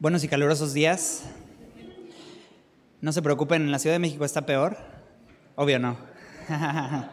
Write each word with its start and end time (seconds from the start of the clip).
Buenos 0.00 0.22
y 0.22 0.28
calurosos 0.28 0.74
días. 0.74 1.24
No 3.00 3.12
se 3.12 3.20
preocupen, 3.20 3.62
en 3.62 3.72
la 3.72 3.80
Ciudad 3.80 3.96
de 3.96 3.98
México 3.98 4.24
está 4.24 4.46
peor. 4.46 4.76
Obvio 5.56 5.80
no. 5.80 5.98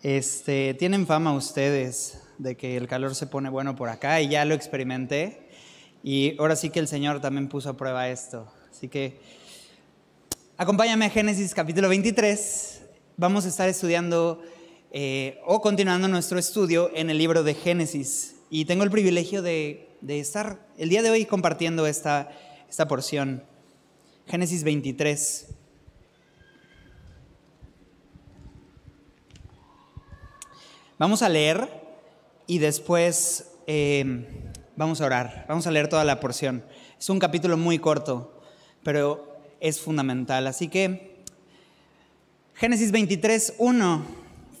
Este, 0.00 0.74
tienen 0.74 1.08
fama 1.08 1.32
ustedes 1.32 2.22
de 2.38 2.56
que 2.56 2.76
el 2.76 2.86
calor 2.86 3.16
se 3.16 3.26
pone 3.26 3.48
bueno 3.48 3.74
por 3.74 3.88
acá 3.88 4.20
y 4.20 4.28
ya 4.28 4.44
lo 4.44 4.54
experimenté. 4.54 5.48
Y 6.04 6.36
ahora 6.38 6.54
sí 6.54 6.70
que 6.70 6.78
el 6.78 6.86
Señor 6.86 7.20
también 7.20 7.48
puso 7.48 7.70
a 7.70 7.76
prueba 7.76 8.08
esto. 8.08 8.48
Así 8.70 8.86
que 8.86 9.18
acompáñame 10.56 11.06
a 11.06 11.10
Génesis 11.10 11.52
capítulo 11.52 11.88
23. 11.88 12.80
Vamos 13.16 13.44
a 13.44 13.48
estar 13.48 13.68
estudiando 13.68 14.40
eh, 14.92 15.40
o 15.44 15.60
continuando 15.60 16.06
nuestro 16.06 16.38
estudio 16.38 16.92
en 16.94 17.10
el 17.10 17.18
libro 17.18 17.42
de 17.42 17.54
Génesis. 17.54 18.36
Y 18.50 18.66
tengo 18.66 18.84
el 18.84 18.90
privilegio 18.92 19.42
de 19.42 19.87
de 20.00 20.20
estar 20.20 20.66
el 20.76 20.88
día 20.88 21.02
de 21.02 21.10
hoy 21.10 21.24
compartiendo 21.24 21.86
esta, 21.86 22.30
esta 22.68 22.86
porción. 22.88 23.42
Génesis 24.26 24.62
23. 24.64 25.48
Vamos 30.98 31.22
a 31.22 31.28
leer 31.28 31.68
y 32.46 32.58
después 32.58 33.52
eh, 33.66 34.26
vamos 34.76 35.00
a 35.00 35.06
orar. 35.06 35.46
Vamos 35.48 35.66
a 35.66 35.70
leer 35.70 35.88
toda 35.88 36.04
la 36.04 36.20
porción. 36.20 36.64
Es 36.98 37.08
un 37.08 37.18
capítulo 37.18 37.56
muy 37.56 37.78
corto, 37.78 38.42
pero 38.82 39.40
es 39.60 39.80
fundamental. 39.80 40.46
Así 40.46 40.68
que 40.68 41.18
Génesis 42.54 42.90
23, 42.90 43.54
1. 43.58 44.02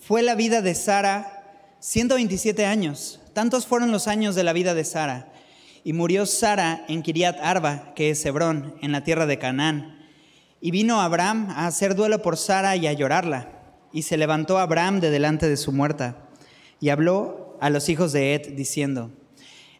Fue 0.06 0.22
la 0.22 0.36
vida 0.36 0.62
de 0.62 0.74
Sara 0.76 1.74
127 1.80 2.64
años. 2.64 3.17
Tantos 3.32 3.66
fueron 3.66 3.92
los 3.92 4.08
años 4.08 4.34
de 4.34 4.44
la 4.44 4.52
vida 4.52 4.74
de 4.74 4.84
Sara. 4.84 5.32
Y 5.84 5.92
murió 5.92 6.26
Sara 6.26 6.84
en 6.88 7.02
Kiriat 7.02 7.38
Arba, 7.40 7.94
que 7.94 8.10
es 8.10 8.24
Hebrón, 8.24 8.74
en 8.82 8.92
la 8.92 9.04
tierra 9.04 9.26
de 9.26 9.38
Canaán. 9.38 10.06
Y 10.60 10.70
vino 10.70 11.00
Abraham 11.00 11.48
a 11.50 11.66
hacer 11.66 11.94
duelo 11.94 12.20
por 12.20 12.36
Sara 12.36 12.76
y 12.76 12.86
a 12.86 12.92
llorarla. 12.92 13.48
Y 13.92 14.02
se 14.02 14.16
levantó 14.16 14.58
Abraham 14.58 15.00
de 15.00 15.10
delante 15.10 15.48
de 15.48 15.56
su 15.56 15.72
muerta. 15.72 16.28
Y 16.80 16.88
habló 16.88 17.56
a 17.60 17.70
los 17.70 17.88
hijos 17.88 18.12
de 18.12 18.34
Ed, 18.34 18.54
diciendo, 18.54 19.10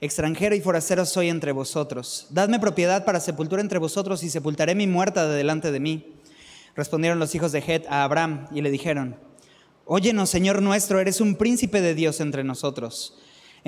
Extranjero 0.00 0.54
y 0.54 0.60
forastero 0.60 1.04
soy 1.04 1.28
entre 1.28 1.50
vosotros. 1.50 2.28
Dadme 2.30 2.60
propiedad 2.60 3.04
para 3.04 3.18
sepultura 3.18 3.60
entre 3.60 3.80
vosotros 3.80 4.22
y 4.22 4.30
sepultaré 4.30 4.76
mi 4.76 4.86
muerta 4.86 5.26
de 5.26 5.36
delante 5.36 5.72
de 5.72 5.80
mí. 5.80 6.14
Respondieron 6.76 7.18
los 7.18 7.34
hijos 7.34 7.50
de 7.50 7.58
Het 7.58 7.86
a 7.88 8.04
Abraham 8.04 8.46
y 8.52 8.60
le 8.60 8.70
dijeron, 8.70 9.16
Óyenos, 9.84 10.30
Señor 10.30 10.62
nuestro, 10.62 11.00
eres 11.00 11.20
un 11.20 11.34
príncipe 11.34 11.80
de 11.80 11.94
Dios 11.94 12.20
entre 12.20 12.44
nosotros. 12.44 13.18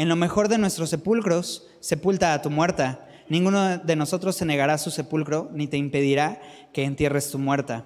En 0.00 0.08
lo 0.08 0.16
mejor 0.16 0.48
de 0.48 0.56
nuestros 0.56 0.88
sepulcros, 0.88 1.66
sepulta 1.80 2.32
a 2.32 2.40
tu 2.40 2.48
muerta. 2.48 3.06
Ninguno 3.28 3.76
de 3.76 3.96
nosotros 3.96 4.34
se 4.34 4.46
negará 4.46 4.78
su 4.78 4.90
sepulcro, 4.90 5.50
ni 5.52 5.66
te 5.66 5.76
impedirá 5.76 6.40
que 6.72 6.84
entierres 6.84 7.30
tu 7.30 7.38
muerta. 7.38 7.84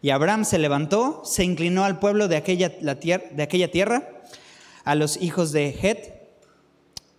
Y 0.00 0.10
Abraham 0.10 0.44
se 0.44 0.60
levantó, 0.60 1.22
se 1.24 1.42
inclinó 1.42 1.84
al 1.84 1.98
pueblo 1.98 2.28
de 2.28 2.36
aquella, 2.36 2.68
de 2.68 3.68
tierra, 3.72 4.08
a 4.84 4.94
los 4.94 5.20
hijos 5.20 5.50
de 5.50 5.76
Het, 5.82 6.14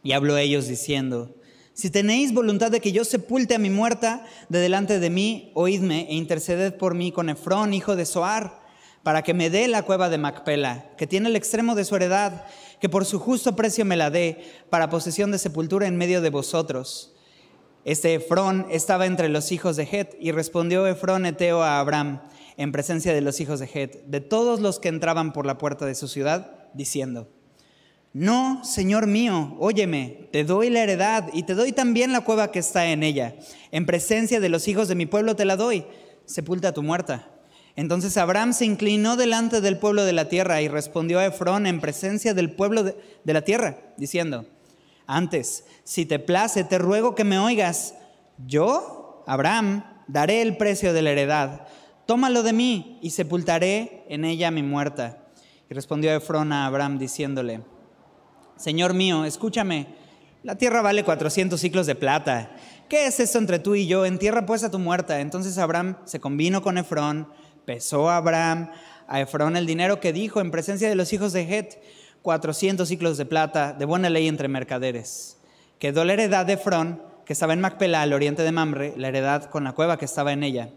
y 0.02 0.14
habló 0.14 0.36
a 0.36 0.42
ellos 0.42 0.70
diciendo, 0.70 1.36
si 1.74 1.90
tenéis 1.90 2.34
voluntad 2.34 2.72
de 2.72 2.80
que 2.80 2.94
yo 2.94 3.04
sepulte 3.04 3.54
a 3.54 3.60
mi 3.60 3.70
muerta 3.70 4.26
de 4.48 4.60
delante 4.60 5.02
de 5.02 5.10
mí, 5.10 5.52
oídme 5.56 6.08
e 6.10 6.16
interceded 6.16 6.76
por 6.76 6.96
mí 6.96 7.12
con 7.12 7.28
Efrón, 7.28 7.74
hijo 7.74 7.98
de 7.98 8.06
Soar, 8.06 8.62
para 9.04 9.24
que 9.24 9.34
me 9.34 9.50
dé 9.50 9.68
la 9.68 9.84
cueva 9.84 10.08
de 10.08 10.18
Macpela, 10.18 10.92
que 10.98 11.06
tiene 11.06 11.28
el 11.28 11.36
extremo 11.36 11.76
de 11.76 11.86
su 11.86 11.98
heredad, 11.98 12.46
que 12.80 12.90
por 12.90 13.06
su 13.06 13.20
justo 13.20 13.56
precio 13.56 13.86
me 13.86 13.98
la 13.98 14.10
dé 14.10 14.44
para 14.70 14.90
posesión 14.90 15.32
de 15.32 15.40
sepultura 15.40 15.88
en 15.88 15.98
medio 15.98 16.22
de 16.22 16.30
vosotros. 16.30 17.14
Este 17.86 18.16
Efrón 18.16 18.68
estaba 18.70 19.06
entre 19.06 19.30
los 19.30 19.52
hijos 19.52 19.78
de 19.78 19.88
Het 19.90 20.16
y 20.20 20.32
respondió 20.32 20.88
Efrón 20.88 21.26
Eteo 21.26 21.64
a 21.64 21.80
Abraham 21.80 22.22
en 22.58 22.72
presencia 22.72 23.14
de 23.14 23.22
los 23.22 23.40
hijos 23.40 23.60
de 23.60 23.70
Het, 23.74 24.04
de 24.06 24.20
todos 24.20 24.60
los 24.60 24.80
que 24.80 24.90
entraban 24.90 25.32
por 25.32 25.46
la 25.46 25.58
puerta 25.58 25.86
de 25.86 25.96
su 25.96 26.08
ciudad, 26.08 26.70
diciendo, 26.74 27.30
No, 28.14 28.64
Señor 28.66 29.08
mío, 29.08 29.56
óyeme, 29.60 30.28
te 30.32 30.44
doy 30.44 30.70
la 30.70 30.84
heredad 30.84 31.30
y 31.34 31.44
te 31.44 31.54
doy 31.56 31.72
también 31.72 32.12
la 32.12 32.22
cueva 32.22 32.52
que 32.52 32.60
está 32.60 32.88
en 32.88 33.04
ella. 33.04 33.36
En 33.72 33.86
presencia 33.86 34.40
de 34.40 34.50
los 34.50 34.68
hijos 34.68 34.88
de 34.88 34.96
mi 34.96 35.06
pueblo 35.06 35.36
te 35.36 35.46
la 35.46 35.56
doy, 35.56 35.86
sepulta 36.26 36.74
tu 36.74 36.84
muerta. 36.84 37.37
Entonces 37.78 38.18
Abraham 38.18 38.54
se 38.54 38.66
inclinó 38.66 39.18
delante 39.18 39.62
del 39.62 39.78
pueblo 39.78 40.04
de 40.04 40.12
la 40.12 40.28
tierra 40.28 40.64
y 40.64 40.68
respondió 40.68 41.20
a 41.20 41.28
Efrón 41.28 41.68
en 41.68 41.80
presencia 41.80 42.34
del 42.34 42.52
pueblo 42.52 42.82
de, 42.82 42.96
la 43.24 43.44
tierra, 43.44 43.78
diciendo, 43.98 44.48
antes, 45.06 45.64
si 45.84 46.08
te 46.08 46.18
place, 46.18 46.64
te 46.64 46.80
ruego 46.80 47.14
que 47.14 47.24
me 47.24 47.38
oigas. 47.38 47.94
Yo, 48.48 49.24
Abraham, 49.28 49.84
daré 50.08 50.42
el 50.42 50.58
precio 50.58 50.92
de 50.92 51.04
la 51.04 51.12
heredad. 51.12 51.68
Tómalo 52.08 52.42
de 52.42 52.52
mí 52.52 52.98
y 53.04 53.12
sepultaré 53.12 54.06
en 54.10 54.26
ella 54.26 54.50
mi 54.50 54.64
muerta. 54.64 55.28
Y 55.70 55.76
respondió 55.76 56.12
Efrón 56.12 56.54
a 56.54 56.66
Abraham 56.66 56.98
diciéndole, 56.98 57.62
Señor 58.56 58.96
mío, 58.96 59.24
escúchame, 59.24 59.86
la 60.42 60.56
tierra 60.56 60.82
vale 60.82 61.04
400 61.04 61.60
ciclos 61.60 61.86
de 61.86 61.94
plata. 61.94 62.56
¿Qué 62.90 63.06
es 63.06 63.20
esto 63.20 63.38
entre 63.38 63.60
tú 63.60 63.76
y 63.76 63.86
yo? 63.86 64.04
Entierra 64.04 64.48
pues 64.48 64.64
a 64.64 64.72
tu 64.72 64.80
muerta. 64.80 65.20
Entonces 65.20 65.60
Abraham 65.60 65.98
se 66.06 66.20
convino 66.20 66.64
con 66.64 66.80
Efrón 66.80 67.28
pesó 67.68 68.10
Abraham, 68.10 68.72
a 69.10 69.20
Efrón 69.20 69.58
el 69.58 69.66
dinero 69.66 70.00
que 70.00 70.14
dijo 70.14 70.40
en 70.40 70.52
presencia 70.52 70.88
de 70.88 70.96
los 70.96 71.12
hijos 71.12 71.34
de 71.34 71.42
Het, 71.42 71.78
400 72.22 72.88
ciclos 72.88 73.18
de 73.18 73.26
plata 73.26 73.74
de 73.74 73.84
buena 73.84 74.10
ley 74.10 74.30
entre 74.30 74.48
mercaderes. 74.48 75.38
Quedó 75.78 76.06
la 76.06 76.14
heredad 76.14 76.46
de 76.46 76.54
Efrón, 76.54 77.04
que 77.26 77.34
estaba 77.34 77.52
en 77.52 77.60
Macpela, 77.60 78.02
al 78.02 78.14
oriente 78.14 78.44
de 78.44 78.54
Mamre, 78.54 78.94
la 78.96 79.10
heredad 79.10 79.50
con 79.50 79.66
la 79.66 79.74
cueva 79.74 79.98
que 79.98 80.06
estaba 80.06 80.32
en 80.32 80.44
ella, 80.44 80.70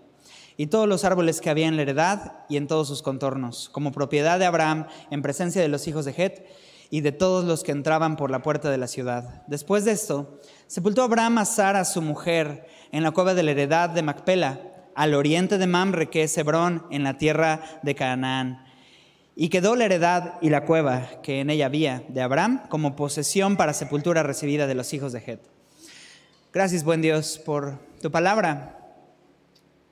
y 0.56 0.66
todos 0.66 0.88
los 0.88 1.04
árboles 1.04 1.40
que 1.40 1.48
había 1.48 1.68
en 1.68 1.76
la 1.76 1.82
heredad 1.82 2.32
y 2.48 2.56
en 2.56 2.66
todos 2.66 2.88
sus 2.88 3.02
contornos, 3.02 3.68
como 3.68 3.92
propiedad 3.92 4.40
de 4.40 4.46
Abraham 4.46 4.88
en 5.12 5.22
presencia 5.22 5.62
de 5.62 5.68
los 5.68 5.86
hijos 5.86 6.04
de 6.04 6.14
Het 6.16 6.44
y 6.90 7.02
de 7.02 7.12
todos 7.12 7.44
los 7.44 7.62
que 7.62 7.70
entraban 7.70 8.16
por 8.16 8.32
la 8.32 8.42
puerta 8.42 8.68
de 8.68 8.78
la 8.78 8.88
ciudad. 8.88 9.44
Después 9.46 9.84
de 9.84 9.92
esto, 9.92 10.40
sepultó 10.66 11.04
Abraham 11.04 11.38
a 11.38 11.44
Sara, 11.44 11.84
su 11.84 12.02
mujer, 12.02 12.66
en 12.90 13.04
la 13.04 13.12
cueva 13.12 13.34
de 13.34 13.44
la 13.44 13.52
heredad 13.52 13.90
de 13.90 14.02
Macpela, 14.02 14.60
al 15.00 15.14
oriente 15.14 15.56
de 15.56 15.66
Mamre, 15.66 16.10
que 16.10 16.24
es 16.24 16.36
Hebrón, 16.36 16.84
en 16.90 17.04
la 17.04 17.16
tierra 17.16 17.80
de 17.82 17.94
Canaán. 17.94 18.66
Y 19.34 19.48
quedó 19.48 19.74
la 19.74 19.86
heredad 19.86 20.34
y 20.42 20.50
la 20.50 20.66
cueva 20.66 21.22
que 21.22 21.40
en 21.40 21.48
ella 21.48 21.64
había 21.64 22.04
de 22.08 22.20
Abraham 22.20 22.64
como 22.68 22.96
posesión 22.96 23.56
para 23.56 23.72
sepultura 23.72 24.22
recibida 24.22 24.66
de 24.66 24.74
los 24.74 24.92
hijos 24.92 25.14
de 25.14 25.22
Het. 25.26 25.40
Gracias, 26.52 26.84
buen 26.84 27.00
Dios, 27.00 27.38
por 27.38 27.78
tu 28.02 28.10
palabra. 28.10 28.78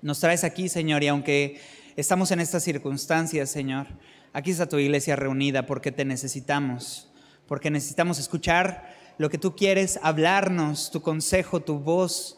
Nos 0.03 0.21
traes 0.21 0.45
aquí, 0.45 0.69
Señor, 0.69 1.03
y 1.03 1.09
aunque 1.09 1.59
estamos 1.97 2.31
en 2.31 2.41
estas 2.41 2.63
circunstancias, 2.63 3.49
Señor, 3.49 3.87
aquí 4.35 4.51
está 4.51 4.69
tu 4.69 4.77
iglesia 4.77 5.17
reunida 5.17 5.65
porque 5.65 5.91
te 5.91 6.05
necesitamos, 6.05 7.09
porque 7.47 7.71
necesitamos 7.71 8.19
escuchar 8.19 8.95
lo 9.17 9.31
que 9.31 9.39
tú 9.39 9.57
quieres, 9.57 9.99
hablarnos, 10.03 10.91
tu 10.91 11.01
consejo, 11.01 11.61
tu 11.61 11.79
voz, 11.79 12.38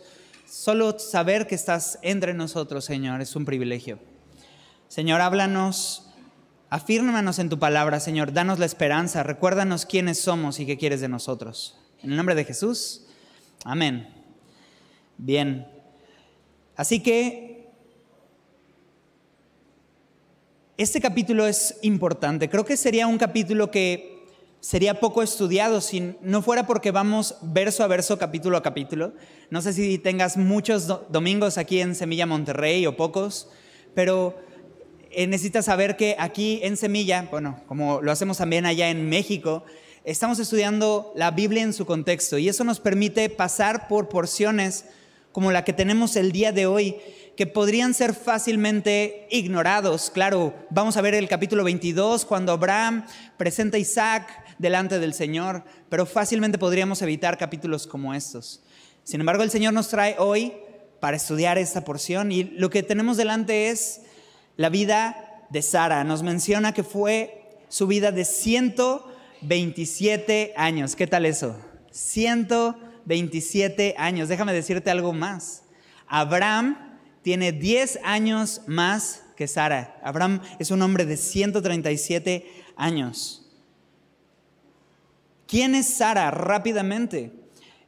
Solo 0.50 0.99
saber 0.99 1.47
que 1.47 1.55
estás 1.55 2.00
entre 2.03 2.34
nosotros, 2.34 2.84
Señor, 2.84 3.21
es 3.21 3.37
un 3.37 3.44
privilegio. 3.44 4.00
Señor, 4.88 5.21
háblanos, 5.21 6.11
afírmanos 6.71 7.38
en 7.38 7.49
tu 7.49 7.61
palabra, 7.61 8.00
Señor, 8.00 8.33
danos 8.33 8.59
la 8.59 8.66
esperanza, 8.66 9.22
recuérdanos 9.22 9.87
quiénes 9.87 10.21
somos 10.21 10.59
y 10.59 10.66
qué 10.66 10.77
quieres 10.77 11.00
de 11.00 11.09
nosotros. 11.09 11.78
En 12.03 12.11
el 12.11 12.16
nombre 12.16 12.34
de 12.34 12.44
Jesús, 12.44 13.06
amén. 13.65 14.12
Bien, 15.19 15.69
así 16.75 17.00
que 17.00 17.71
este 20.77 21.00
capítulo 21.00 21.47
es 21.47 21.78
importante. 21.82 22.50
Creo 22.50 22.65
que 22.65 22.77
sería 22.77 23.06
un 23.06 23.19
capítulo 23.19 23.71
que 23.71 24.19
sería 24.60 25.00
poco 25.00 25.22
estudiado 25.22 25.81
si 25.81 26.15
no 26.21 26.43
fuera 26.43 26.66
porque 26.66 26.91
vamos 26.91 27.37
verso 27.43 27.82
a 27.82 27.87
verso, 27.87 28.19
capítulo 28.19 28.56
a 28.56 28.62
capítulo. 28.62 29.12
No 29.48 29.62
sé 29.62 29.72
si 29.72 29.98
tengas 29.98 30.37
muchos 30.37 30.87
domingos 31.11 31.58
aquí 31.58 31.81
en 31.81 31.94
Semilla 31.94 32.26
Monterrey 32.26 32.87
o 32.87 32.96
pocos, 32.96 33.49
pero 33.94 34.38
eh, 35.11 35.26
necesitas 35.26 35.64
saber 35.64 35.96
que 35.96 36.14
aquí 36.19 36.61
en 36.62 36.76
Semilla, 36.76 37.26
bueno, 37.31 37.61
como 37.67 38.02
lo 38.02 38.12
hacemos 38.12 38.37
también 38.37 38.67
allá 38.67 38.90
en 38.90 39.08
México, 39.08 39.64
estamos 40.05 40.38
estudiando 40.38 41.12
la 41.17 41.31
Biblia 41.31 41.62
en 41.62 41.73
su 41.73 41.87
contexto 41.87 42.38
y 42.38 42.49
eso 42.49 42.62
nos 42.64 42.81
permite 42.81 43.29
pasar 43.31 43.88
por 43.88 44.08
porciones 44.08 44.84
como 45.32 45.52
la 45.52 45.64
que 45.64 45.73
tenemos 45.73 46.17
el 46.17 46.32
día 46.32 46.52
de 46.52 46.67
hoy, 46.67 46.96
que 47.37 47.46
podrían 47.46 47.94
ser 47.94 48.14
fácilmente 48.14 49.26
ignorados. 49.31 50.11
Claro, 50.11 50.55
vamos 50.70 50.96
a 50.96 51.00
ver 51.00 51.14
el 51.14 51.29
capítulo 51.29 51.64
22, 51.64 52.25
cuando 52.25 52.52
Abraham 52.52 53.06
presenta 53.37 53.76
a 53.76 53.81
Isaac 53.81 54.39
delante 54.60 54.98
del 54.98 55.14
Señor, 55.14 55.64
pero 55.88 56.04
fácilmente 56.06 56.58
podríamos 56.58 57.00
evitar 57.02 57.38
capítulos 57.38 57.86
como 57.86 58.14
estos. 58.14 58.62
Sin 59.02 59.20
embargo, 59.20 59.42
el 59.42 59.50
Señor 59.50 59.72
nos 59.72 59.88
trae 59.88 60.16
hoy 60.18 60.52
para 61.00 61.16
estudiar 61.16 61.58
esta 61.58 61.84
porción 61.84 62.30
y 62.30 62.44
lo 62.44 62.70
que 62.70 62.82
tenemos 62.82 63.16
delante 63.16 63.70
es 63.70 64.02
la 64.56 64.68
vida 64.68 65.46
de 65.50 65.62
Sara. 65.62 66.04
Nos 66.04 66.22
menciona 66.22 66.74
que 66.74 66.84
fue 66.84 67.48
su 67.68 67.86
vida 67.86 68.12
de 68.12 68.24
127 68.24 70.52
años. 70.56 70.94
¿Qué 70.94 71.06
tal 71.06 71.26
eso? 71.26 71.56
127 71.90 72.90
127 73.06 73.94
años. 73.98 74.28
Déjame 74.28 74.52
decirte 74.52 74.90
algo 74.90 75.12
más. 75.12 75.62
Abraham 76.06 76.98
tiene 77.22 77.52
10 77.52 78.00
años 78.04 78.62
más 78.66 79.22
que 79.36 79.48
Sara. 79.48 79.98
Abraham 80.02 80.40
es 80.58 80.70
un 80.70 80.82
hombre 80.82 81.04
de 81.04 81.16
137 81.16 82.46
años. 82.76 83.50
¿Quién 85.50 85.75
es 85.75 85.87
Sara? 85.87 86.31
Rápidamente. 86.31 87.32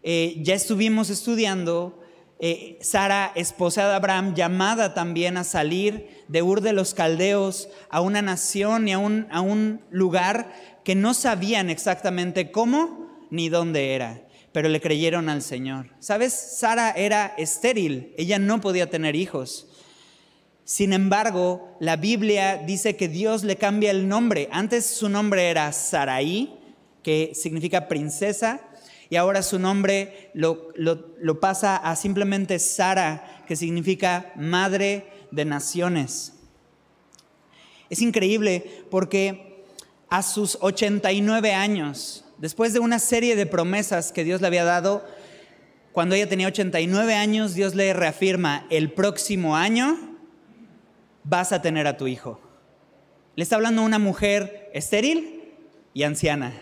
Eh, 0.03 0.35
ya 0.43 0.53
estuvimos 0.53 1.11
estudiando 1.11 2.03
eh, 2.41 2.77
Sara, 2.81 3.31
esposa 3.37 3.87
de 3.87 3.95
Abraham, 3.95 4.35
llamada 4.35 4.95
también 4.95 5.37
a 5.37 5.45
salir 5.45 6.25
de 6.27 6.43
Ur 6.43 6.61
de 6.61 6.73
los 6.73 6.93
Caldeos 6.93 7.69
a 7.89 8.01
una 8.01 8.21
nación 8.21 8.89
y 8.89 8.93
a 8.95 8.99
un, 8.99 9.29
a 9.31 9.43
un 9.43 9.81
lugar 9.91 10.53
que 10.83 10.97
no 10.97 11.15
sabían 11.15 11.71
exactamente 11.71 12.51
cómo 12.51 13.09
ni 13.31 13.49
dónde 13.49 13.95
era, 13.95 14.27
pero 14.51 14.69
le 14.69 14.81
creyeron 14.81 15.29
al 15.29 15.41
Señor. 15.41 15.87
¿Sabes? 16.01 16.33
Sara 16.33 16.91
era 16.91 17.33
estéril, 17.39 18.13
ella 18.19 18.41
no 18.41 18.61
podía 18.61 18.91
tener 18.91 19.15
hijos. 19.15 19.69
Sin 20.65 20.93
embargo, 20.93 21.77
la 21.79 21.95
Biblia 21.95 22.57
dice 22.57 22.97
que 22.97 23.07
Dios 23.07 23.45
le 23.45 23.55
cambia 23.55 23.93
el 23.93 24.09
nombre. 24.09 24.49
Antes 24.51 24.85
su 24.85 25.09
nombre 25.09 25.49
era 25.49 25.71
Saraí, 25.71 26.59
que 27.03 27.33
significa 27.35 27.89
princesa, 27.89 28.61
y 29.13 29.17
ahora 29.17 29.43
su 29.43 29.59
nombre 29.59 30.31
lo, 30.33 30.73
pasa 31.39 31.77
a 31.77 31.97
simplemente 31.97 32.59
Sara, 32.59 33.45
que 33.47 33.57
significa 33.57 34.33
madre 34.37 35.07
de 35.31 35.45
naciones. 35.45 36.33
Es 37.91 38.01
increíble 38.01 38.85
porque 38.91 39.65
a 40.09 40.23
sus 40.23 40.57
89 40.63 41.53
años, 41.53 42.25
después 42.39 42.73
de 42.73 42.81
una 42.81 42.99
serie 42.99 43.37
de 43.37 43.45
promesas 43.45 44.13
que 44.13 44.25
Dios 44.25 44.41
le 44.41 44.47
había 44.47 44.65
dado, 44.65 45.05
cuando 45.93 46.15
ella 46.15 46.27
tenía 46.27 46.47
89 46.47 47.15
años, 47.15 47.53
Dios 47.53 47.75
le 47.75 47.93
reafirma, 47.93 48.67
el 48.71 48.93
próximo 48.93 49.57
año 49.57 50.17
vas 51.23 51.53
a 51.53 51.61
tener 51.61 51.87
a 51.87 51.99
tu 51.99 52.07
hijo. 52.07 52.41
Le 53.37 53.43
está 53.43 53.57
hablando 53.57 53.83
a 53.83 53.85
una 53.85 53.99
mujer 53.99 54.71
estéril 54.73 55.53
y 55.93 56.05
anciana. 56.05 56.55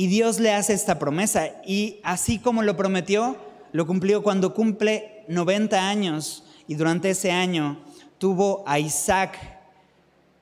Y 0.00 0.06
Dios 0.06 0.40
le 0.40 0.50
hace 0.54 0.72
esta 0.72 0.98
promesa 0.98 1.60
y 1.62 2.00
así 2.04 2.38
como 2.38 2.62
lo 2.62 2.74
prometió, 2.74 3.36
lo 3.72 3.86
cumplió 3.86 4.22
cuando 4.22 4.54
cumple 4.54 5.26
90 5.28 5.90
años 5.90 6.42
y 6.66 6.74
durante 6.74 7.10
ese 7.10 7.32
año 7.32 7.84
tuvo 8.16 8.64
a 8.66 8.78
Isaac, 8.78 9.38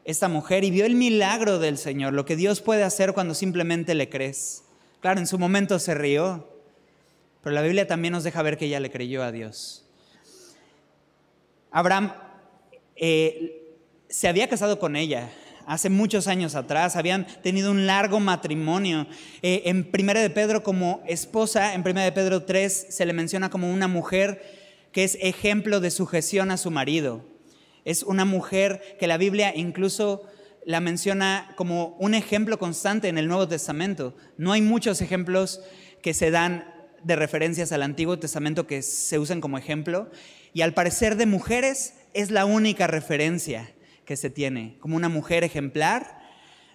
esta 0.05 0.29
mujer, 0.29 0.63
y 0.63 0.71
vio 0.71 0.87
el 0.87 0.95
milagro 0.95 1.59
del 1.59 1.77
Señor, 1.77 2.13
lo 2.13 2.25
que 2.25 2.37
Dios 2.37 2.61
puede 2.61 2.85
hacer 2.85 3.15
cuando 3.15 3.35
simplemente 3.35 3.97
le 3.97 4.09
crees. 4.09 4.63
Claro, 5.01 5.19
en 5.19 5.27
su 5.27 5.41
momento 5.41 5.81
se 5.81 5.93
rió, 5.97 6.49
pero 7.43 7.53
la 7.53 7.63
Biblia 7.63 7.89
también 7.89 8.13
nos 8.13 8.23
deja 8.23 8.41
ver 8.43 8.59
que 8.59 8.67
ella 8.67 8.79
le 8.79 8.93
creyó 8.93 9.25
a 9.25 9.33
Dios. 9.33 9.85
Abraham 11.73 12.13
eh, 12.95 13.75
se 14.09 14.29
había 14.29 14.49
casado 14.49 14.79
con 14.79 14.95
ella, 14.95 15.33
hace 15.69 15.91
muchos 15.91 16.29
años 16.29 16.55
atrás, 16.55 16.97
habían 16.97 17.27
tenido 17.43 17.71
un 17.71 17.87
largo 17.87 18.21
matrimonio. 18.21 19.07
Eh, 19.43 19.63
en 19.67 19.85
Primera 19.85 20.21
de 20.23 20.31
Pedro 20.31 20.63
como 20.63 21.03
esposa, 21.07 21.75
en 21.75 21.83
Primera 21.83 22.07
de 22.07 22.13
Pedro 22.13 22.45
3 22.45 22.87
se 22.89 23.05
le 23.05 23.13
menciona 23.13 23.51
como 23.51 23.71
una 23.71 23.87
mujer 23.87 24.89
que 24.93 25.05
es 25.05 25.19
ejemplo 25.21 25.81
de 25.81 25.91
sujeción 25.91 26.51
a 26.51 26.57
su 26.57 26.71
marido. 26.71 27.23
Es 27.85 28.03
una 28.03 28.25
mujer 28.25 28.97
que 28.99 29.07
la 29.07 29.19
Biblia 29.19 29.53
incluso 29.55 30.23
la 30.65 30.81
menciona 30.81 31.53
como 31.55 31.97
un 31.99 32.15
ejemplo 32.15 32.59
constante 32.59 33.09
en 33.09 33.19
el 33.19 33.29
Nuevo 33.29 33.47
Testamento. 33.47 34.17
No 34.39 34.53
hay 34.53 34.63
muchos 34.63 35.03
ejemplos 35.03 35.61
que 36.01 36.15
se 36.15 36.31
dan 36.31 36.65
de 37.05 37.15
referencias 37.15 37.73
al 37.73 37.83
Antiguo 37.83 38.19
Testamento 38.19 38.67
que 38.67 38.81
se 38.81 39.19
usan 39.19 39.43
como 39.43 39.59
ejemplo. 39.59 40.11
Y 40.55 40.63
al 40.63 40.73
parecer 40.73 41.17
de 41.17 41.27
mujeres 41.27 41.93
es 42.15 42.31
la 42.31 42.47
única 42.47 42.87
referencia 42.87 43.71
que 44.09 44.17
se 44.17 44.31
tiene, 44.31 44.79
como 44.81 44.97
una 44.97 45.11
mujer 45.11 45.45
ejemplar, 45.45 46.19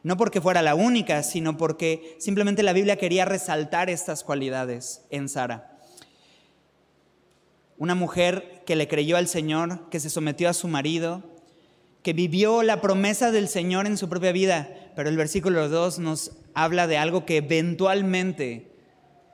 no 0.03 0.17
porque 0.17 0.39
fuera 0.39 0.61
la 0.61 0.75
única, 0.75 1.23
sino 1.23 1.57
porque 1.57 2.15
simplemente 2.19 2.61
la 2.61 2.73
Biblia 2.73 2.97
quería 2.97 3.25
resaltar 3.25 3.89
estas 3.89 4.23
cualidades 4.23 5.03
en 5.09 5.27
Sara. 5.27 5.79
Una 7.79 7.95
mujer 7.95 8.61
que 8.67 8.75
le 8.75 8.87
creyó 8.87 9.17
al 9.17 9.27
Señor, 9.27 9.89
que 9.89 9.99
se 9.99 10.11
sometió 10.11 10.47
a 10.47 10.53
su 10.53 10.67
marido, 10.67 11.23
que 12.03 12.13
vivió 12.13 12.61
la 12.61 12.81
promesa 12.81 13.31
del 13.31 13.47
Señor 13.47 13.87
en 13.87 13.97
su 13.97 14.09
propia 14.09 14.31
vida, 14.31 14.69
pero 14.95 15.09
el 15.09 15.17
versículo 15.17 15.69
2 15.69 15.97
nos 15.97 16.33
habla 16.53 16.85
de 16.85 16.99
algo 16.99 17.25
que 17.25 17.37
eventualmente 17.37 18.75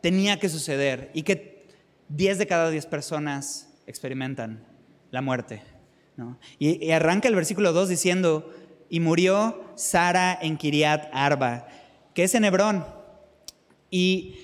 tenía 0.01 0.39
que 0.39 0.47
suceder 0.47 1.11
y 1.13 1.23
que 1.23 1.67
10 2.07 2.37
de 2.37 2.47
cada 2.47 2.69
10 2.69 2.85
personas 2.85 3.67
experimentan, 3.87 4.65
la 5.11 5.21
muerte. 5.21 5.78
Y, 6.57 6.91
arranca 6.91 7.27
el 7.27 7.35
versículo 7.35 7.73
2 7.73 7.89
diciendo, 7.89 8.51
y 8.89 8.99
murió 8.99 9.63
Sara 9.75 10.37
en 10.41 10.57
Kiriat 10.57 11.09
Arba, 11.13 11.67
que 12.13 12.23
es 12.23 12.35
en 12.35 12.45
Hebrón. 12.45 12.85
Y 13.91 14.35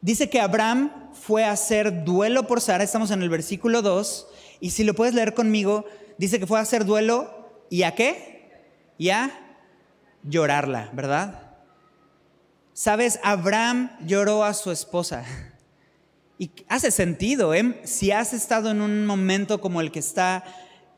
dice 0.00 0.30
que 0.30 0.40
Abraham 0.40 0.92
fue 1.12 1.44
a 1.44 1.52
hacer 1.52 2.04
duelo 2.04 2.46
por 2.46 2.60
Sara, 2.60 2.84
estamos 2.84 3.10
en 3.10 3.22
el 3.22 3.28
versículo 3.28 3.82
2, 3.82 4.28
y 4.60 4.70
si 4.70 4.84
lo 4.84 4.94
puedes 4.94 5.14
leer 5.14 5.34
conmigo, 5.34 5.84
dice 6.18 6.38
que 6.38 6.46
fue 6.46 6.58
a 6.58 6.62
hacer 6.62 6.84
duelo 6.84 7.30
y 7.70 7.82
a 7.82 7.94
qué? 7.94 8.72
Y 8.98 9.10
a 9.10 9.30
llorarla, 10.22 10.90
¿verdad? 10.92 11.48
Sabes, 12.72 13.18
Abraham 13.22 13.90
lloró 14.06 14.44
a 14.44 14.54
su 14.54 14.70
esposa. 14.70 15.24
Y 16.38 16.52
hace 16.68 16.92
sentido, 16.92 17.52
¿eh? 17.52 17.80
Si 17.82 18.12
has 18.12 18.32
estado 18.32 18.70
en 18.70 18.80
un 18.80 19.04
momento 19.06 19.60
como 19.60 19.80
el 19.80 19.90
que 19.90 19.98
está 19.98 20.44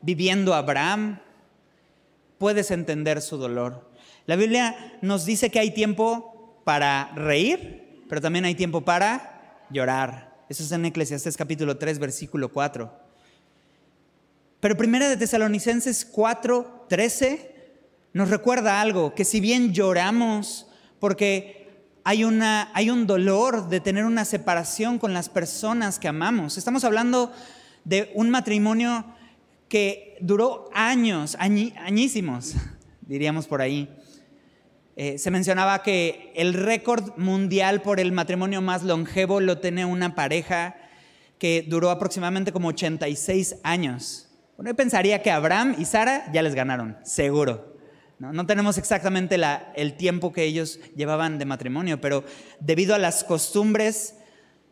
viviendo 0.01 0.53
Abraham, 0.53 1.19
puedes 2.37 2.71
entender 2.71 3.21
su 3.21 3.37
dolor. 3.37 3.89
La 4.25 4.35
Biblia 4.35 4.97
nos 5.01 5.25
dice 5.25 5.49
que 5.49 5.59
hay 5.59 5.71
tiempo 5.71 6.61
para 6.63 7.11
reír, 7.15 8.03
pero 8.07 8.21
también 8.21 8.45
hay 8.45 8.55
tiempo 8.55 8.81
para 8.81 9.65
llorar. 9.69 10.45
Eso 10.49 10.63
es 10.63 10.71
en 10.71 10.85
Eclesiastés 10.85 11.37
capítulo 11.37 11.77
3, 11.77 11.99
versículo 11.99 12.49
4. 12.49 12.91
Pero 14.59 14.77
primera 14.77 15.09
de 15.09 15.17
Tesalonicenses 15.17 16.05
4, 16.05 16.85
13 16.87 17.51
nos 18.13 18.29
recuerda 18.29 18.81
algo, 18.81 19.15
que 19.15 19.25
si 19.25 19.39
bien 19.39 19.73
lloramos 19.73 20.67
porque 20.99 21.69
hay, 22.03 22.23
una, 22.23 22.69
hay 22.73 22.89
un 22.89 23.07
dolor 23.07 23.69
de 23.69 23.79
tener 23.79 24.05
una 24.05 24.25
separación 24.25 24.99
con 24.99 25.13
las 25.13 25.29
personas 25.29 25.97
que 25.97 26.07
amamos, 26.07 26.57
estamos 26.57 26.83
hablando 26.83 27.31
de 27.85 28.11
un 28.13 28.29
matrimonio 28.29 29.05
que 29.71 30.17
duró 30.19 30.69
años, 30.73 31.37
añísimos, 31.39 32.55
diríamos 33.07 33.47
por 33.47 33.61
ahí. 33.61 33.87
Eh, 34.97 35.17
se 35.17 35.31
mencionaba 35.31 35.81
que 35.81 36.33
el 36.35 36.53
récord 36.53 37.17
mundial 37.17 37.81
por 37.81 38.01
el 38.01 38.11
matrimonio 38.11 38.61
más 38.61 38.83
longevo 38.83 39.39
lo 39.39 39.59
tiene 39.59 39.85
una 39.85 40.13
pareja 40.13 40.75
que 41.39 41.65
duró 41.65 41.89
aproximadamente 41.89 42.51
como 42.51 42.67
86 42.67 43.61
años. 43.63 44.27
Bueno, 44.57 44.71
yo 44.71 44.75
pensaría 44.75 45.21
que 45.21 45.31
Abraham 45.31 45.77
y 45.79 45.85
Sara 45.85 46.29
ya 46.33 46.41
les 46.41 46.53
ganaron, 46.53 46.97
seguro. 47.03 47.77
No, 48.19 48.45
tenemos 48.45 48.77
exactamente 48.77 49.37
el 49.75 49.95
tiempo 49.95 50.33
que 50.33 50.43
ellos 50.43 50.81
llevaban 50.97 51.39
de 51.39 51.45
matrimonio, 51.45 52.01
pero 52.01 52.25
debido 52.59 52.93
a 52.93 52.99
las 52.99 53.23
costumbres 53.23 54.15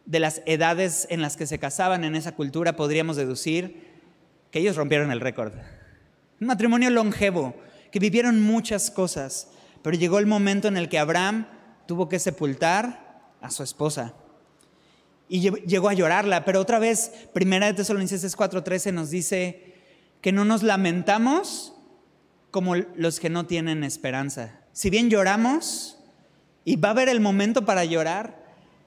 de 0.06 0.20
las 0.20 0.42
edades 0.46 1.08
en 1.10 1.22
las 1.22 1.38
que 1.38 1.48
se 1.48 1.58
casaban 1.58 2.04
en 2.04 2.18
esa 2.18 2.36
cultura, 2.36 2.76
podríamos 2.76 3.16
deducir 3.16 3.89
que 4.52 4.60
ellos 4.60 4.76
rompieron 4.76 5.12
el 5.12 5.20
récord. 5.20 5.54
Un 6.40 6.48
matrimonio 6.48 6.90
longevo, 6.90 7.56
que 7.92 8.00
vivieron 8.00 8.42
muchas 8.42 8.92
cosas, 8.92 9.50
pero 9.82 9.98
llegó 9.98 10.20
el 10.20 10.26
momento 10.26 10.68
en 10.68 10.78
el 10.78 10.90
que 10.90 11.00
Abraham 11.00 11.48
tuvo 11.88 12.10
que 12.10 12.20
sepultar 12.20 13.22
a 13.42 13.52
su 13.52 13.64
esposa. 13.64 14.14
Y 15.28 15.42
llegó 15.42 15.90
a 15.90 15.94
llorarla, 15.94 16.44
pero 16.44 16.60
otra 16.60 16.80
vez, 16.80 17.12
Primera 17.34 17.68
de 17.68 17.74
Tesalonicenses 17.74 18.36
4:13 18.36 18.92
nos 18.92 19.10
dice 19.12 19.76
que 20.22 20.32
no 20.32 20.44
nos 20.44 20.64
lamentamos 20.64 21.74
como 22.52 22.76
los 22.76 23.20
que 23.20 23.30
no 23.30 23.46
tienen 23.46 23.84
esperanza. 23.84 24.60
Si 24.72 24.90
bien 24.90 25.10
lloramos 25.10 26.00
y 26.66 26.76
va 26.78 26.90
a 26.90 26.92
haber 26.92 27.10
el 27.10 27.20
momento 27.20 27.66
para 27.66 27.86
llorar, 27.86 28.44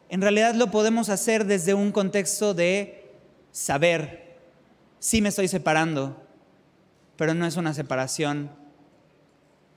en 0.09 0.21
realidad 0.21 0.54
lo 0.54 0.71
podemos 0.71 1.09
hacer 1.09 1.47
desde 1.47 1.75
un 1.75 1.92
contexto 1.92 2.54
de 2.54 3.11
saber 3.52 4.31
sí 5.02 5.21
me 5.21 5.30
estoy 5.30 5.49
separando, 5.49 6.16
pero 7.16 7.35
no 7.35 7.44
es 7.44 7.56
una 7.56 7.75
separación 7.75 8.52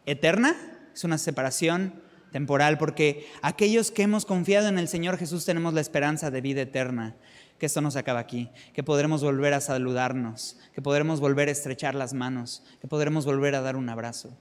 eterna, 0.06 0.56
es 0.94 1.04
una 1.04 1.18
separación 1.18 2.00
temporal, 2.32 2.78
porque 2.78 3.26
aquellos 3.42 3.90
que 3.90 4.04
hemos 4.04 4.24
confiado 4.24 4.68
en 4.68 4.78
el 4.78 4.88
Señor 4.88 5.18
Jesús 5.18 5.44
tenemos 5.44 5.74
la 5.74 5.82
esperanza 5.82 6.30
de 6.30 6.42
vida 6.42 6.62
eterna, 6.62 7.16
que 7.58 7.66
esto 7.66 7.82
no 7.82 7.90
se 7.90 7.98
acaba 7.98 8.20
aquí, 8.20 8.52
que 8.74 8.84
podremos 8.84 9.24
volver 9.24 9.56
a 9.56 9.62
saludarnos, 9.62 10.60
que 10.76 10.84
podremos 10.84 11.20
volver 11.20 11.50
a 11.50 11.54
estrechar 11.54 11.96
las 11.96 12.14
manos, 12.14 12.62
que 12.80 12.88
podremos 12.88 13.26
volver 13.26 13.56
a 13.56 13.62
dar 13.62 13.78
un 13.78 13.90
abrazo. 13.90 14.38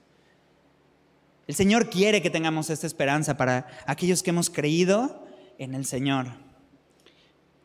El 1.47 1.55
Señor 1.55 1.89
quiere 1.89 2.21
que 2.21 2.29
tengamos 2.29 2.69
esta 2.69 2.85
esperanza 2.85 3.37
para 3.37 3.65
aquellos 3.87 4.21
que 4.21 4.29
hemos 4.29 4.51
creído 4.51 5.25
en 5.57 5.73
el 5.73 5.85
Señor. 5.85 6.27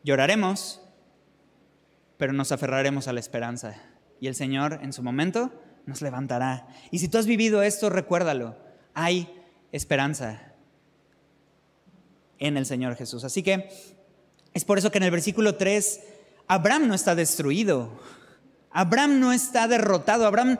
Lloraremos, 0.03 0.80
pero 2.21 2.33
nos 2.33 2.51
aferraremos 2.51 3.07
a 3.07 3.13
la 3.13 3.19
esperanza. 3.19 3.73
Y 4.19 4.27
el 4.27 4.35
Señor 4.35 4.77
en 4.83 4.93
su 4.93 5.01
momento 5.01 5.51
nos 5.87 6.03
levantará. 6.03 6.67
Y 6.91 6.99
si 6.99 7.07
tú 7.07 7.17
has 7.17 7.25
vivido 7.25 7.63
esto, 7.63 7.89
recuérdalo. 7.89 8.55
Hay 8.93 9.27
esperanza 9.71 10.53
en 12.37 12.57
el 12.57 12.67
Señor 12.67 12.95
Jesús. 12.95 13.23
Así 13.23 13.41
que 13.41 13.71
es 14.53 14.65
por 14.65 14.77
eso 14.77 14.91
que 14.91 14.99
en 14.99 15.05
el 15.05 15.09
versículo 15.09 15.55
3, 15.55 15.99
Abraham 16.45 16.89
no 16.89 16.93
está 16.93 17.15
destruido. 17.15 17.89
Abraham 18.69 19.19
no 19.19 19.33
está 19.33 19.67
derrotado. 19.67 20.27
Abraham, 20.27 20.59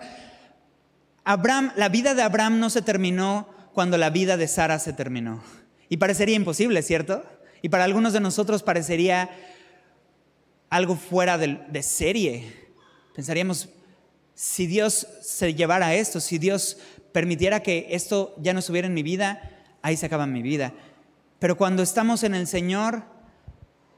Abraham, 1.24 1.74
la 1.76 1.90
vida 1.90 2.16
de 2.16 2.24
Abraham 2.24 2.60
no 2.60 2.72
se 2.72 2.82
terminó 2.82 3.48
cuando 3.76 4.00
la 4.00 4.10
vida 4.10 4.36
de 4.36 4.48
Sara 4.48 4.80
se 4.80 4.94
terminó. 4.94 5.44
Y 5.90 5.98
parecería 5.98 6.36
imposible, 6.36 6.82
¿cierto? 6.82 7.24
Y 7.62 7.70
para 7.70 7.84
algunos 7.84 8.14
de 8.14 8.20
nosotros 8.20 8.64
parecería 8.64 9.30
algo 10.72 10.96
fuera 10.96 11.38
de, 11.38 11.84
serie. 11.84 12.72
Pensaríamos, 13.14 13.68
si 14.34 14.66
Dios 14.66 15.06
se 15.22 15.54
llevara 15.54 15.94
esto, 15.94 16.22
si 16.22 16.40
Dios 16.40 16.78
permitiera 17.12 17.62
que 17.62 17.88
esto 17.92 18.34
ya 18.38 18.54
no 18.54 18.60
estuviera 18.60 18.88
en 18.88 18.94
mi 18.94 19.04
vida, 19.04 19.52
ahí 19.82 19.98
se 19.98 20.06
acaba 20.06 20.26
mi 20.26 20.42
vida. 20.42 20.74
Pero 21.40 21.58
cuando 21.58 21.84
estamos 21.84 22.24
en 22.24 22.34
el 22.34 22.48
Señor, 22.48 23.04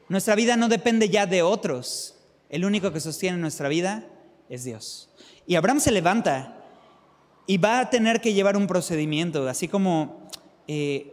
nuestra 0.10 0.34
vida 0.34 0.58
no 0.58 0.68
depende 0.68 1.10
ya 1.10 1.28
de 1.28 1.44
otros. 1.44 2.16
El 2.50 2.66
único 2.66 2.92
que 2.92 3.00
sostiene 3.00 3.38
nuestra 3.38 3.70
vida 3.70 4.08
es 4.50 4.64
Dios. 4.64 5.10
Y 5.46 5.56
Abraham 5.56 5.80
se 5.80 5.92
levanta 5.92 6.58
y 7.46 7.60
va 7.60 7.82
a 7.82 7.90
tener 7.92 8.20
que 8.20 8.34
llevar 8.34 8.58
un 8.58 8.66
procedimiento, 8.66 9.48
así 9.48 9.68
como 9.68 10.28
eh, 10.68 11.13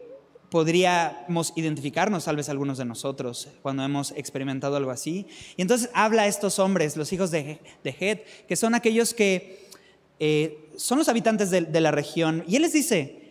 podríamos 0.51 1.53
identificarnos 1.55 2.25
tal 2.25 2.37
vez 2.37 2.49
algunos 2.49 2.79
de 2.79 2.85
nosotros 2.85 3.49
cuando 3.63 3.85
hemos 3.85 4.11
experimentado 4.13 4.77
algo 4.77 4.91
así. 4.91 5.27
Y 5.57 5.63
entonces 5.63 5.91
habla 5.95 6.23
a 6.23 6.27
estos 6.27 6.59
hombres, 6.59 6.97
los 6.97 7.13
hijos 7.13 7.31
de, 7.31 7.61
de 7.85 8.25
que 8.49 8.57
son 8.57 8.75
aquellos 8.75 9.15
que 9.15 9.69
eh, 10.19 10.69
son 10.77 10.99
los 10.99 11.09
habitantes 11.09 11.51
de, 11.51 11.63
de 11.63 11.81
la 11.81 11.93
región. 11.93 12.45
Y 12.49 12.57
él 12.57 12.63
les 12.63 12.73
dice, 12.73 13.31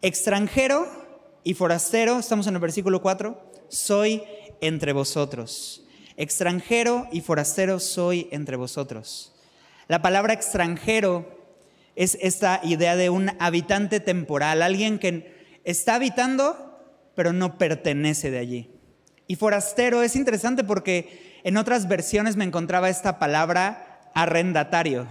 extranjero 0.00 0.86
y 1.44 1.54
forastero, 1.54 2.18
estamos 2.18 2.46
en 2.46 2.54
el 2.54 2.60
versículo 2.60 3.02
4, 3.02 3.38
soy 3.68 4.22
entre 4.60 4.92
vosotros. 4.92 5.82
Extranjero 6.16 7.08
y 7.10 7.20
forastero 7.20 7.80
soy 7.80 8.28
entre 8.30 8.56
vosotros. 8.56 9.32
La 9.88 10.00
palabra 10.00 10.32
extranjero 10.32 11.26
es 11.96 12.16
esta 12.20 12.60
idea 12.62 12.96
de 12.96 13.10
un 13.10 13.32
habitante 13.40 13.98
temporal, 13.98 14.62
alguien 14.62 14.98
que 14.98 15.41
está 15.64 15.96
habitando, 15.96 16.80
pero 17.14 17.32
no 17.32 17.58
pertenece 17.58 18.30
de 18.30 18.38
allí. 18.38 18.70
Y 19.26 19.36
forastero 19.36 20.02
es 20.02 20.16
interesante 20.16 20.64
porque 20.64 21.40
en 21.44 21.56
otras 21.56 21.88
versiones 21.88 22.36
me 22.36 22.44
encontraba 22.44 22.90
esta 22.90 23.18
palabra 23.18 24.10
arrendatario. 24.14 25.06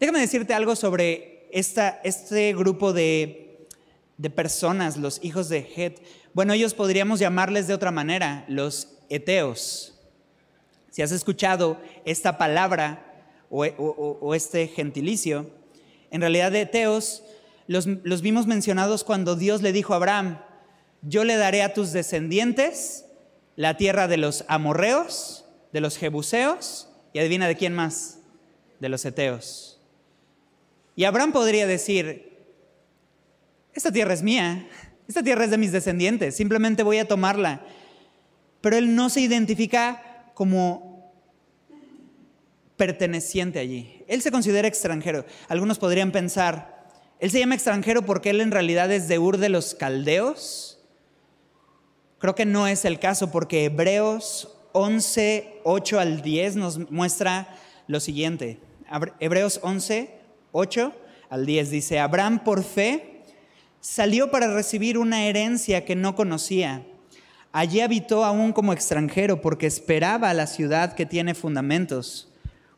Déjame 0.00 0.20
decirte 0.20 0.54
algo 0.54 0.76
sobre 0.76 1.48
esta, 1.52 2.00
este 2.04 2.54
grupo 2.54 2.92
de, 2.92 3.66
de 4.16 4.30
personas, 4.30 4.96
los 4.96 5.20
hijos 5.22 5.48
de 5.48 5.66
Het. 5.76 6.02
Bueno, 6.32 6.52
ellos 6.52 6.74
podríamos 6.74 7.20
llamarles 7.20 7.66
de 7.66 7.74
otra 7.74 7.90
manera, 7.90 8.44
los 8.48 8.88
eteos. 9.08 9.94
Si 10.90 11.02
has 11.02 11.12
escuchado 11.12 11.78
esta 12.04 12.38
palabra 12.38 13.04
o, 13.50 14.34
este 14.34 14.68
gentilicio, 14.68 15.50
en 16.10 16.20
realidad 16.20 16.54
eteos 16.54 17.22
los, 17.66 18.22
vimos 18.22 18.46
mencionados 18.46 19.04
cuando 19.04 19.36
Dios 19.36 19.62
le 19.62 19.72
dijo 19.72 19.92
a 19.92 19.96
Abraham, 19.96 20.38
yo 21.02 21.24
le 21.24 21.36
daré 21.36 21.62
a 21.62 21.72
tus 21.72 21.92
descendientes 21.92 23.06
la 23.56 23.76
tierra 23.76 24.08
de 24.08 24.16
los 24.16 24.44
amorreos, 24.48 25.44
de 25.72 25.80
los 25.80 25.96
jebuseos, 25.96 26.88
y 27.12 27.20
adivina 27.20 27.46
de 27.46 27.56
quién 27.56 27.74
más, 27.74 28.18
de 28.80 28.88
los 28.88 29.04
eteos. 29.04 29.80
Y 30.96 31.04
Abraham 31.04 31.32
podría 31.32 31.66
decir, 31.66 32.36
esta 33.72 33.92
tierra 33.92 34.14
es 34.14 34.22
mía, 34.22 34.68
esta 35.08 35.22
tierra 35.22 35.44
es 35.44 35.50
de 35.50 35.58
mis 35.58 35.72
descendientes, 35.72 36.36
simplemente 36.36 36.82
voy 36.82 36.98
a 36.98 37.08
tomarla. 37.08 37.64
Pero 38.60 38.76
él 38.76 38.94
no 38.94 39.10
se 39.10 39.20
identifica 39.20 40.32
como 40.34 41.12
perteneciente 42.76 43.58
allí. 43.58 44.02
Él 44.08 44.22
se 44.22 44.30
considera 44.30 44.68
extranjero. 44.68 45.24
Algunos 45.48 45.78
podrían 45.78 46.12
pensar, 46.12 46.73
él 47.24 47.30
se 47.30 47.38
llama 47.38 47.54
extranjero 47.54 48.02
porque 48.02 48.28
él 48.28 48.42
en 48.42 48.50
realidad 48.50 48.92
es 48.92 49.08
de 49.08 49.18
Ur 49.18 49.38
de 49.38 49.48
los 49.48 49.74
Caldeos. 49.74 50.78
Creo 52.18 52.34
que 52.34 52.44
no 52.44 52.66
es 52.66 52.84
el 52.84 52.98
caso 52.98 53.30
porque 53.32 53.64
Hebreos 53.64 54.54
11, 54.72 55.62
8 55.64 56.00
al 56.00 56.20
10 56.20 56.56
nos 56.56 56.90
muestra 56.90 57.48
lo 57.86 57.98
siguiente. 58.00 58.60
Hebreos 59.20 59.58
11, 59.62 60.14
8 60.52 60.92
al 61.30 61.46
10 61.46 61.70
dice, 61.70 61.98
Abraham 61.98 62.44
por 62.44 62.62
fe 62.62 63.22
salió 63.80 64.30
para 64.30 64.52
recibir 64.52 64.98
una 64.98 65.24
herencia 65.24 65.86
que 65.86 65.96
no 65.96 66.14
conocía. 66.16 66.84
Allí 67.52 67.80
habitó 67.80 68.26
aún 68.26 68.52
como 68.52 68.74
extranjero 68.74 69.40
porque 69.40 69.66
esperaba 69.66 70.34
la 70.34 70.46
ciudad 70.46 70.92
que 70.92 71.06
tiene 71.06 71.34
fundamentos, 71.34 72.28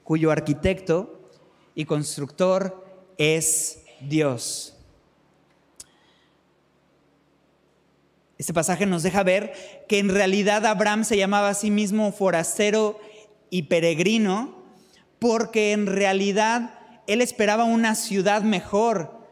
cuyo 0.05 0.31
arquitecto 0.31 1.29
y 1.75 1.85
constructor 1.85 2.87
es 3.19 3.83
Dios. 4.07 4.77
Este 8.39 8.53
pasaje 8.53 8.85
nos 8.85 9.03
deja 9.03 9.23
ver 9.23 9.53
que 9.89 9.99
en 9.99 10.11
realidad 10.11 10.67
Abraham 10.67 11.05
se 11.05 11.17
llamaba 11.17 11.49
a 11.49 11.55
sí 11.55 11.71
mismo 11.71 12.13
forastero 12.13 13.01
y 13.51 13.63
peregrino 13.63 14.63
porque 15.19 15.73
en 15.73 15.87
realidad 15.87 16.79
él 17.07 17.23
esperaba 17.23 17.65
una 17.65 17.95
ciudad 17.95 18.43
mejor. 18.43 19.27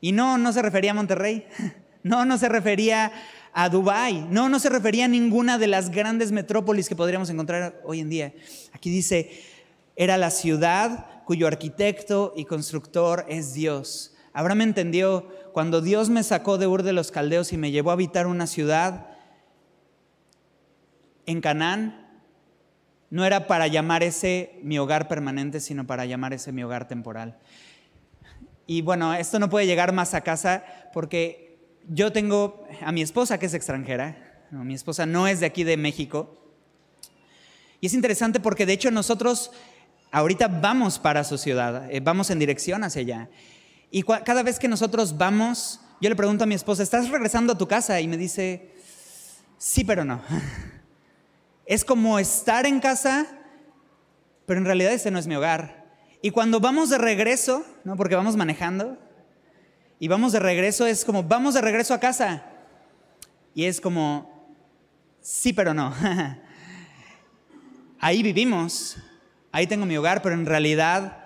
Y 0.00 0.12
no, 0.12 0.38
no 0.38 0.52
se 0.52 0.62
refería 0.62 0.92
a 0.92 0.94
Monterrey, 0.94 1.46
no, 2.02 2.24
no 2.24 2.38
se 2.38 2.48
refería 2.48 3.12
a 3.52 3.68
Dubái, 3.68 4.26
no, 4.30 4.48
no 4.48 4.58
se 4.60 4.68
refería 4.68 5.06
a 5.06 5.08
ninguna 5.08 5.58
de 5.58 5.66
las 5.66 5.90
grandes 5.90 6.32
metrópolis 6.32 6.88
que 6.88 6.96
podríamos 6.96 7.28
encontrar 7.28 7.80
hoy 7.84 8.00
en 8.00 8.08
día. 8.08 8.32
Aquí 8.72 8.88
dice, 8.88 9.42
era 9.96 10.16
la 10.16 10.30
ciudad 10.30 11.06
cuyo 11.28 11.46
arquitecto 11.46 12.32
y 12.38 12.46
constructor 12.46 13.26
es 13.28 13.52
Dios. 13.52 14.14
Abraham 14.32 14.62
entendió, 14.62 15.28
cuando 15.52 15.82
Dios 15.82 16.08
me 16.08 16.22
sacó 16.22 16.56
de 16.56 16.66
Ur 16.66 16.82
de 16.82 16.94
los 16.94 17.10
Caldeos 17.10 17.52
y 17.52 17.58
me 17.58 17.70
llevó 17.70 17.90
a 17.90 17.92
habitar 17.92 18.26
una 18.26 18.46
ciudad 18.46 19.08
en 21.26 21.42
Canaán, 21.42 22.08
no 23.10 23.26
era 23.26 23.46
para 23.46 23.66
llamar 23.66 24.02
ese 24.02 24.58
mi 24.62 24.78
hogar 24.78 25.06
permanente, 25.06 25.60
sino 25.60 25.86
para 25.86 26.06
llamar 26.06 26.32
ese 26.32 26.50
mi 26.50 26.62
hogar 26.62 26.88
temporal. 26.88 27.36
Y 28.66 28.80
bueno, 28.80 29.12
esto 29.12 29.38
no 29.38 29.50
puede 29.50 29.66
llegar 29.66 29.92
más 29.92 30.14
a 30.14 30.22
casa 30.22 30.64
porque 30.94 31.58
yo 31.90 32.10
tengo 32.10 32.64
a 32.80 32.90
mi 32.90 33.02
esposa 33.02 33.36
que 33.36 33.44
es 33.44 33.52
extranjera, 33.52 34.46
mi 34.50 34.72
esposa 34.72 35.04
no 35.04 35.28
es 35.28 35.40
de 35.40 35.46
aquí 35.46 35.62
de 35.62 35.76
México. 35.76 36.38
Y 37.82 37.88
es 37.88 37.92
interesante 37.92 38.40
porque 38.40 38.64
de 38.64 38.72
hecho 38.72 38.90
nosotros 38.90 39.52
ahorita 40.10 40.48
vamos 40.48 40.98
para 40.98 41.24
su 41.24 41.38
ciudad, 41.38 41.90
eh, 41.90 42.00
vamos 42.00 42.30
en 42.30 42.38
dirección 42.38 42.84
hacia 42.84 43.00
allá. 43.02 43.28
Y 43.90 44.02
cada 44.02 44.42
vez 44.42 44.58
que 44.58 44.68
nosotros 44.68 45.16
vamos, 45.16 45.80
yo 46.00 46.08
le 46.08 46.16
pregunto 46.16 46.44
a 46.44 46.46
mi 46.46 46.54
esposa, 46.54 46.82
¿estás 46.82 47.08
regresando 47.08 47.52
a 47.52 47.58
tu 47.58 47.66
casa? 47.66 48.00
Y 48.00 48.08
me 48.08 48.16
dice, 48.16 48.74
sí, 49.56 49.84
pero 49.84 50.04
no. 50.04 50.22
Es 51.66 51.84
como 51.84 52.18
estar 52.18 52.64
en 52.64 52.80
casa, 52.80 53.26
pero 54.46 54.58
en 54.58 54.64
realidad 54.64 54.90
ese 54.90 55.10
no 55.10 55.18
es 55.18 55.26
mi 55.26 55.34
hogar. 55.34 55.84
Y 56.22 56.30
cuando 56.30 56.60
vamos 56.60 56.88
de 56.88 56.96
regreso, 56.96 57.62
¿no? 57.84 57.94
porque 57.94 58.14
vamos 58.14 58.36
manejando, 58.36 58.96
y 60.00 60.08
vamos 60.08 60.32
de 60.32 60.38
regreso, 60.38 60.86
es 60.86 61.04
como, 61.04 61.22
vamos 61.22 61.54
de 61.54 61.60
regreso 61.60 61.92
a 61.92 62.00
casa. 62.00 62.42
Y 63.54 63.64
es 63.64 63.80
como, 63.80 64.48
sí, 65.20 65.52
pero 65.52 65.74
no. 65.74 65.92
Ahí 68.00 68.22
vivimos, 68.22 68.96
ahí 69.52 69.66
tengo 69.66 69.86
mi 69.86 69.96
hogar, 69.96 70.22
pero 70.22 70.34
en 70.34 70.46
realidad 70.46 71.24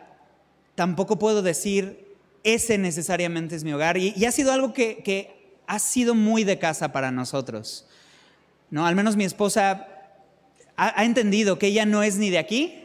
tampoco 0.75 1.19
puedo 1.19 1.43
decir, 1.43 2.17
ese 2.45 2.79
necesariamente 2.79 3.55
es 3.57 3.65
mi 3.65 3.73
hogar. 3.73 3.97
Y, 3.97 4.25
ha 4.25 4.33
sido 4.33 4.53
algo 4.53 4.73
que, 4.73 5.59
ha 5.67 5.79
sido 5.79 6.15
muy 6.15 6.45
de 6.45 6.59
casa 6.59 6.93
para 6.93 7.11
nosotros. 7.11 7.87
¿no? 8.71 8.87
Al 8.87 8.97
menos 8.97 9.17
mi 9.17 9.25
esposa 9.25 9.87
ha, 10.77 11.05
entendido 11.05 11.59
que 11.59 11.69
ella 11.69 11.87
no 11.87 12.03
es 12.03 12.17
ni 12.17 12.31
de 12.31 12.39
aquí 12.39 12.79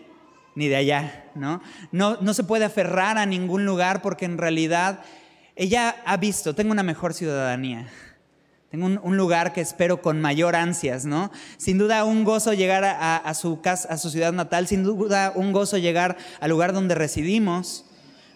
ni 0.56 0.68
de 0.68 0.76
allá. 0.76 1.26
¿no? 1.36 1.62
No, 1.92 2.18
no 2.22 2.34
se 2.34 2.44
puede 2.44 2.66
aferrar 2.66 3.18
a 3.18 3.26
ningún 3.26 3.66
lugar 3.66 4.02
porque 4.02 4.26
en 4.26 4.38
realidad 4.38 5.02
ella 5.56 6.04
ha 6.06 6.18
visto, 6.18 6.54
tengo 6.56 6.72
una 6.72 6.84
mejor 6.84 7.14
ciudadanía. 7.14 7.88
Tengo 8.70 8.86
un, 8.86 9.18
lugar 9.18 9.54
que 9.54 9.62
espero 9.62 10.02
con 10.02 10.20
mayor 10.20 10.56
ansias, 10.56 11.06
¿no? 11.06 11.32
Sin 11.58 11.78
duda 11.78 12.04
un 12.04 12.26
gozo 12.26 12.54
llegar 12.54 12.84
a, 12.84 13.34
su 13.34 13.62
casa, 13.62 13.88
a 13.90 13.98
su 13.98 14.10
ciudad 14.10 14.34
natal, 14.34 14.68
sin 14.68 14.84
duda 14.84 15.32
un 15.36 15.54
gozo 15.54 15.78
llegar 15.78 16.18
al 16.42 16.50
lugar 16.50 16.74
donde 16.74 16.94
residimos, 16.94 17.86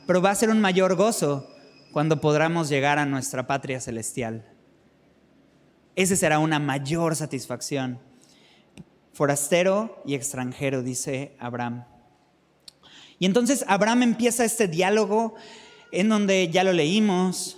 pero 0.07 0.21
va 0.21 0.31
a 0.31 0.35
ser 0.35 0.49
un 0.49 0.61
mayor 0.61 0.95
gozo 0.95 1.47
cuando 1.91 2.21
podamos 2.21 2.69
llegar 2.69 2.97
a 2.97 3.05
nuestra 3.05 3.45
patria 3.45 3.81
celestial. 3.81 4.45
Ese 5.95 6.15
será 6.15 6.39
una 6.39 6.59
mayor 6.59 7.15
satisfacción. 7.15 7.99
forastero 9.13 10.01
y 10.05 10.15
extranjero, 10.15 10.81
dice 10.81 11.35
Abraham. 11.37 11.83
Y 13.19 13.25
entonces 13.25 13.65
Abraham 13.67 14.03
empieza 14.03 14.45
este 14.45 14.69
diálogo 14.69 15.35
en 15.91 16.07
donde 16.09 16.47
ya 16.49 16.63
lo 16.63 16.71
leímos. 16.71 17.57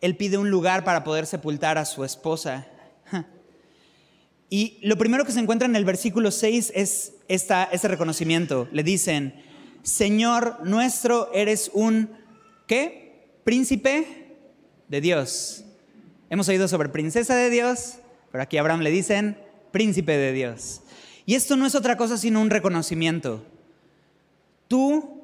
Él 0.00 0.16
pide 0.16 0.38
un 0.38 0.50
lugar 0.50 0.84
para 0.84 1.04
poder 1.04 1.26
sepultar 1.26 1.78
a 1.78 1.84
su 1.84 2.04
esposa. 2.04 2.66
Y 4.48 4.78
lo 4.82 4.96
primero 4.96 5.24
que 5.24 5.32
se 5.32 5.40
encuentra 5.40 5.66
en 5.66 5.74
el 5.74 5.84
versículo 5.84 6.30
6 6.30 6.72
es 6.74 7.14
esta, 7.28 7.64
este 7.64 7.88
reconocimiento. 7.88 8.68
Le 8.70 8.84
dicen, 8.84 9.34
Señor 9.82 10.58
nuestro, 10.64 11.32
eres 11.32 11.70
un, 11.74 12.10
¿qué? 12.66 13.40
Príncipe 13.42 14.36
de 14.88 15.00
Dios. 15.00 15.64
Hemos 16.30 16.48
oído 16.48 16.68
sobre 16.68 16.88
princesa 16.88 17.34
de 17.34 17.50
Dios, 17.50 17.94
pero 18.30 18.42
aquí 18.42 18.56
a 18.56 18.60
Abraham 18.60 18.80
le 18.80 18.90
dicen 18.90 19.38
príncipe 19.72 20.16
de 20.16 20.32
Dios. 20.32 20.80
Y 21.24 21.34
esto 21.34 21.56
no 21.56 21.66
es 21.66 21.74
otra 21.74 21.96
cosa 21.96 22.16
sino 22.16 22.40
un 22.40 22.50
reconocimiento. 22.50 23.44
Tú 24.68 25.22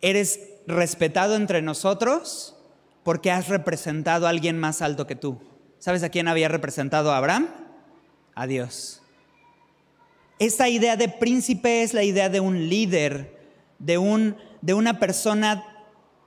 eres 0.00 0.40
respetado 0.66 1.34
entre 1.34 1.60
nosotros 1.62 2.57
porque 3.08 3.30
has 3.30 3.48
representado 3.48 4.26
a 4.26 4.28
alguien 4.28 4.58
más 4.58 4.82
alto 4.82 5.06
que 5.06 5.16
tú. 5.16 5.38
¿Sabes 5.78 6.02
a 6.02 6.10
quién 6.10 6.28
había 6.28 6.48
representado 6.48 7.10
a 7.10 7.16
Abraham? 7.16 7.48
A 8.34 8.46
Dios. 8.46 9.00
Esta 10.38 10.68
idea 10.68 10.94
de 10.94 11.08
príncipe 11.08 11.82
es 11.82 11.94
la 11.94 12.02
idea 12.02 12.28
de 12.28 12.40
un 12.40 12.68
líder, 12.68 13.34
de, 13.78 13.96
un, 13.96 14.36
de 14.60 14.74
una 14.74 14.98
persona 14.98 15.64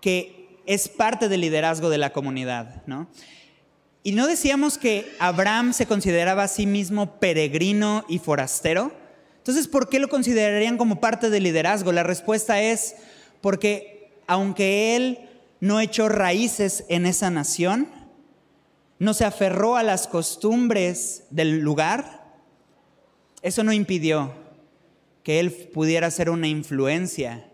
que 0.01 0.57
es 0.65 0.89
parte 0.89 1.29
del 1.29 1.41
liderazgo 1.41 1.91
de 1.91 1.99
la 1.99 2.13
comunidad. 2.13 2.81
¿no? 2.87 3.07
Y 4.01 4.13
no 4.13 4.25
decíamos 4.25 4.79
que 4.79 5.07
Abraham 5.19 5.73
se 5.73 5.85
consideraba 5.85 6.45
a 6.45 6.47
sí 6.47 6.65
mismo 6.65 7.19
peregrino 7.19 8.05
y 8.09 8.17
forastero. 8.17 8.91
Entonces, 9.37 9.67
¿por 9.67 9.87
qué 9.87 9.99
lo 9.99 10.09
considerarían 10.09 10.79
como 10.79 10.99
parte 10.99 11.29
del 11.29 11.43
liderazgo? 11.43 11.91
La 11.91 12.01
respuesta 12.01 12.59
es 12.59 12.95
porque 13.39 14.09
aunque 14.25 14.95
él 14.95 15.27
no 15.61 15.79
echó 15.79 16.09
raíces 16.09 16.83
en 16.89 17.05
esa 17.05 17.29
nación, 17.29 17.87
no 18.99 19.13
se 19.13 19.25
aferró 19.25 19.77
a 19.77 19.83
las 19.83 20.07
costumbres 20.07 21.23
del 21.29 21.61
lugar, 21.61 22.35
eso 23.41 23.63
no 23.63 23.71
impidió 23.71 24.33
que 25.23 25.39
él 25.39 25.51
pudiera 25.51 26.09
ser 26.11 26.29
una 26.29 26.47
influencia, 26.47 27.47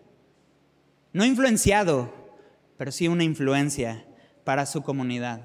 no 1.13 1.25
influenciado, 1.25 2.13
pero 2.77 2.91
sí 2.91 3.07
una 3.07 3.23
influencia 3.23 4.05
para 4.43 4.65
su 4.65 4.83
comunidad. 4.83 5.41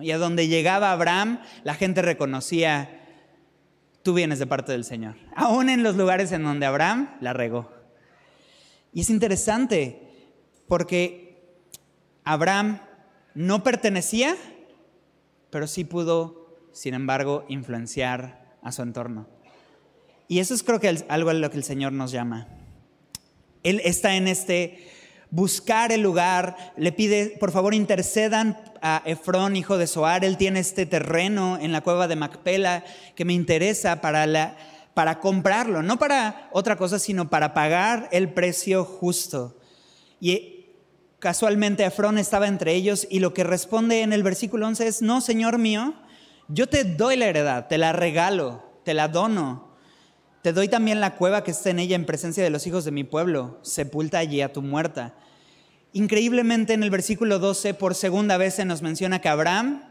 Y 0.00 0.10
a 0.12 0.18
donde 0.18 0.46
llegaba 0.46 0.92
Abraham, 0.92 1.40
la 1.64 1.74
gente 1.74 2.02
reconocía, 2.02 3.00
tú 4.02 4.14
vienes 4.14 4.38
de 4.38 4.46
parte 4.46 4.72
del 4.72 4.84
Señor. 4.84 5.16
Aún 5.34 5.70
en 5.70 5.82
los 5.82 5.96
lugares 5.96 6.30
en 6.32 6.44
donde 6.44 6.66
Abraham 6.66 7.16
la 7.20 7.32
regó. 7.32 7.72
Y 8.92 9.00
es 9.00 9.10
interesante 9.10 10.02
porque 10.68 11.25
Abraham 12.26 12.80
no 13.34 13.62
pertenecía, 13.62 14.36
pero 15.50 15.68
sí 15.68 15.84
pudo, 15.84 16.58
sin 16.72 16.92
embargo, 16.92 17.46
influenciar 17.48 18.58
a 18.62 18.72
su 18.72 18.82
entorno. 18.82 19.28
Y 20.26 20.40
eso 20.40 20.52
es 20.52 20.64
creo 20.64 20.80
que 20.80 21.04
algo 21.08 21.30
a 21.30 21.34
lo 21.34 21.50
que 21.50 21.56
el 21.56 21.62
Señor 21.62 21.92
nos 21.92 22.10
llama. 22.10 22.48
Él 23.62 23.80
está 23.84 24.16
en 24.16 24.26
este 24.26 24.90
buscar 25.30 25.92
el 25.92 26.00
lugar, 26.00 26.56
le 26.76 26.90
pide, 26.90 27.36
por 27.38 27.52
favor, 27.52 27.74
intercedan 27.74 28.58
a 28.82 29.02
Efrón, 29.04 29.54
hijo 29.54 29.78
de 29.78 29.86
Soar, 29.86 30.24
él 30.24 30.36
tiene 30.36 30.58
este 30.58 30.84
terreno 30.84 31.58
en 31.60 31.70
la 31.70 31.82
cueva 31.82 32.08
de 32.08 32.16
Macpela 32.16 32.84
que 33.14 33.24
me 33.24 33.34
interesa 33.34 34.00
para, 34.00 34.26
la, 34.26 34.56
para 34.94 35.20
comprarlo, 35.20 35.82
no 35.84 35.96
para 35.96 36.48
otra 36.50 36.76
cosa, 36.76 36.98
sino 36.98 37.30
para 37.30 37.54
pagar 37.54 38.08
el 38.10 38.32
precio 38.32 38.84
justo. 38.84 39.60
Y 40.20 40.55
casualmente 41.18 41.84
Efrón 41.84 42.18
estaba 42.18 42.48
entre 42.48 42.74
ellos 42.74 43.06
y 43.10 43.20
lo 43.20 43.34
que 43.34 43.44
responde 43.44 44.02
en 44.02 44.12
el 44.12 44.22
versículo 44.22 44.66
11 44.66 44.86
es, 44.86 45.02
no, 45.02 45.20
Señor 45.20 45.58
mío, 45.58 45.94
yo 46.48 46.68
te 46.68 46.84
doy 46.84 47.16
la 47.16 47.26
heredad, 47.26 47.66
te 47.68 47.78
la 47.78 47.92
regalo, 47.92 48.62
te 48.84 48.94
la 48.94 49.08
dono. 49.08 49.66
Te 50.42 50.52
doy 50.52 50.68
también 50.68 51.00
la 51.00 51.16
cueva 51.16 51.42
que 51.42 51.50
está 51.50 51.70
en 51.70 51.80
ella 51.80 51.96
en 51.96 52.06
presencia 52.06 52.44
de 52.44 52.50
los 52.50 52.68
hijos 52.68 52.84
de 52.84 52.92
mi 52.92 53.02
pueblo. 53.02 53.58
Sepulta 53.62 54.18
allí 54.18 54.42
a 54.42 54.52
tu 54.52 54.62
muerta. 54.62 55.16
Increíblemente 55.92 56.72
en 56.72 56.84
el 56.84 56.90
versículo 56.90 57.40
12 57.40 57.74
por 57.74 57.96
segunda 57.96 58.36
vez 58.36 58.54
se 58.54 58.64
nos 58.64 58.80
menciona 58.80 59.20
que 59.20 59.28
Abraham 59.28 59.82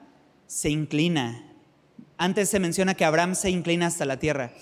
se 0.48 0.70
inclina. 0.70 1.44
Antes 2.18 2.48
se 2.48 2.62
menciona 2.62 2.94
que 2.94 3.04
Abraham 3.04 3.36
se 3.36 3.50
inclina 3.50 3.88
hasta 3.88 4.06
la 4.06 4.18
tierra. 4.18 4.54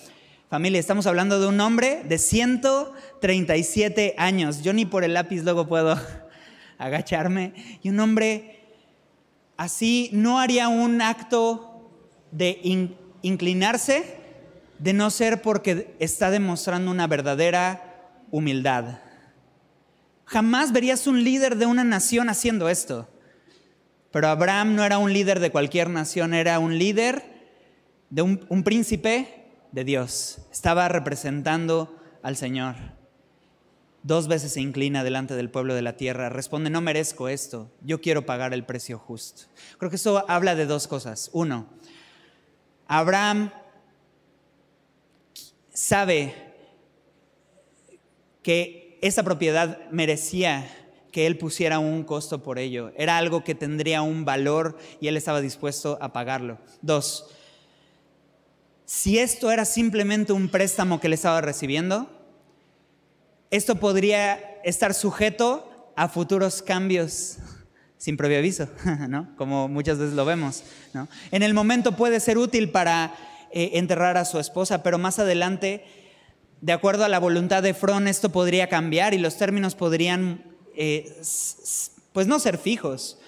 Familia, 0.49 0.80
estamos 0.80 1.06
hablando 1.06 1.39
de 1.39 1.45
un 1.45 1.62
hombre 1.62 2.04
de 2.06 2.17
137 2.17 4.15
años. 4.17 4.63
Yo 4.63 4.73
ni 4.73 4.86
por 4.86 5.04
el 5.04 5.13
lápiz 5.13 5.43
luego 5.43 5.67
puedo 5.67 5.95
agacharme. 6.77 7.79
Y 7.81 7.89
un 7.89 7.99
hombre 7.99 8.62
así 9.57 10.09
no 10.13 10.39
haría 10.39 10.67
un 10.67 11.01
acto 11.01 11.91
de 12.31 12.59
inclinarse 13.21 14.17
de 14.79 14.93
no 14.93 15.09
ser 15.09 15.41
porque 15.41 15.95
está 15.99 16.31
demostrando 16.31 16.91
una 16.91 17.07
verdadera 17.07 18.21
humildad. 18.31 18.99
Jamás 20.25 20.71
verías 20.71 21.07
un 21.07 21.23
líder 21.23 21.57
de 21.57 21.65
una 21.65 21.83
nación 21.83 22.29
haciendo 22.29 22.69
esto. 22.69 23.07
Pero 24.12 24.27
Abraham 24.27 24.75
no 24.75 24.83
era 24.83 24.97
un 24.99 25.12
líder 25.12 25.39
de 25.39 25.51
cualquier 25.51 25.89
nación, 25.89 26.33
era 26.33 26.59
un 26.59 26.77
líder 26.77 27.23
de 28.12 28.21
un, 28.21 28.63
príncipe 28.63 29.49
de 29.71 29.83
Dios. 29.83 30.39
Estaba 30.51 30.88
representando 30.88 31.99
al 32.21 32.36
Señor. 32.36 32.75
Dos 34.04 34.28
veces 34.28 34.52
se 34.54 34.62
inclina 34.62 35.04
delante 35.04 35.34
del 35.34 35.50
pueblo 35.50 35.74
de 35.76 35.82
la 35.82 35.96
tierra. 35.96 36.30
Responde, 36.30 36.70
no 36.70 36.82
merezco 36.82 37.30
esto, 37.30 37.72
yo 37.82 38.02
quiero 38.02 38.26
pagar 38.26 38.54
el 38.54 38.66
precio 38.66 39.00
justo. 39.00 39.44
Creo 39.78 39.89
que 39.89 39.96
eso 39.96 40.26
habla 40.28 40.56
de 40.56 40.66
dos 40.66 40.88
cosas. 40.88 41.30
Uno, 41.32 41.68
Abraham 42.88 43.52
sabe 45.74 46.36
que 48.42 49.00
esa 49.02 49.24
propiedad 49.24 49.89
merecía 49.89 50.70
que 51.12 51.26
él 51.26 51.38
pusiera 51.38 51.80
un 51.80 52.04
costo 52.04 52.44
por 52.44 52.60
ello. 52.60 52.92
Era 52.98 53.18
algo 53.18 53.44
que 53.44 53.56
tendría 53.56 54.02
un 54.02 54.26
valor 54.26 54.78
y 55.00 55.08
él 55.08 55.16
estaba 55.16 55.39
dispuesto 55.39 55.98
a 56.02 56.12
pagarlo. 56.12 56.58
Dos, 56.82 57.30
si 58.86 59.20
esto 59.20 59.50
era 59.52 59.63
simplemente 59.63 60.34
un 60.34 60.50
préstamo 60.50 61.00
que 61.00 61.08
él 61.08 61.13
estaba 61.13 61.39
recibiendo, 61.39 62.10
esto 63.54 63.76
podría 63.76 64.60
estar 64.63 64.96
sujeto 64.96 65.94
a 65.96 66.10
futuros 66.10 66.63
cambios 66.63 67.38
sin 68.00 68.18
previo 68.18 68.39
aviso, 68.39 68.68
¿no? 69.08 69.36
como 69.38 69.68
muchas 69.68 70.00
veces 70.00 70.16
lo 70.16 70.26
vemos. 70.26 70.63
En 71.30 71.44
el 71.44 71.54
momento 71.54 71.92
puede 71.92 72.20
ser 72.20 72.39
útil 72.39 72.72
para 72.72 73.13
eh, 73.52 73.70
enterrar 73.76 74.18
a 74.18 74.26
su 74.26 74.39
esposa, 74.39 74.82
pero 74.82 74.98
más 74.98 75.20
adelante 75.20 75.86
de 76.62 76.74
acuerdo 76.74 77.06
a 77.06 77.10
la 77.10 77.20
voluntad 77.20 77.62
de 77.62 77.76
Fron, 77.76 78.08
esto 78.08 78.32
podría 78.32 78.70
cambiar 78.70 79.13
y 79.13 79.20
los 79.20 79.38
términos 79.38 79.76
podrían, 79.76 80.44
eh, 80.76 81.22
pues 82.12 82.26
no 82.26 82.39
ser 82.39 82.58
fijos. 82.58 83.20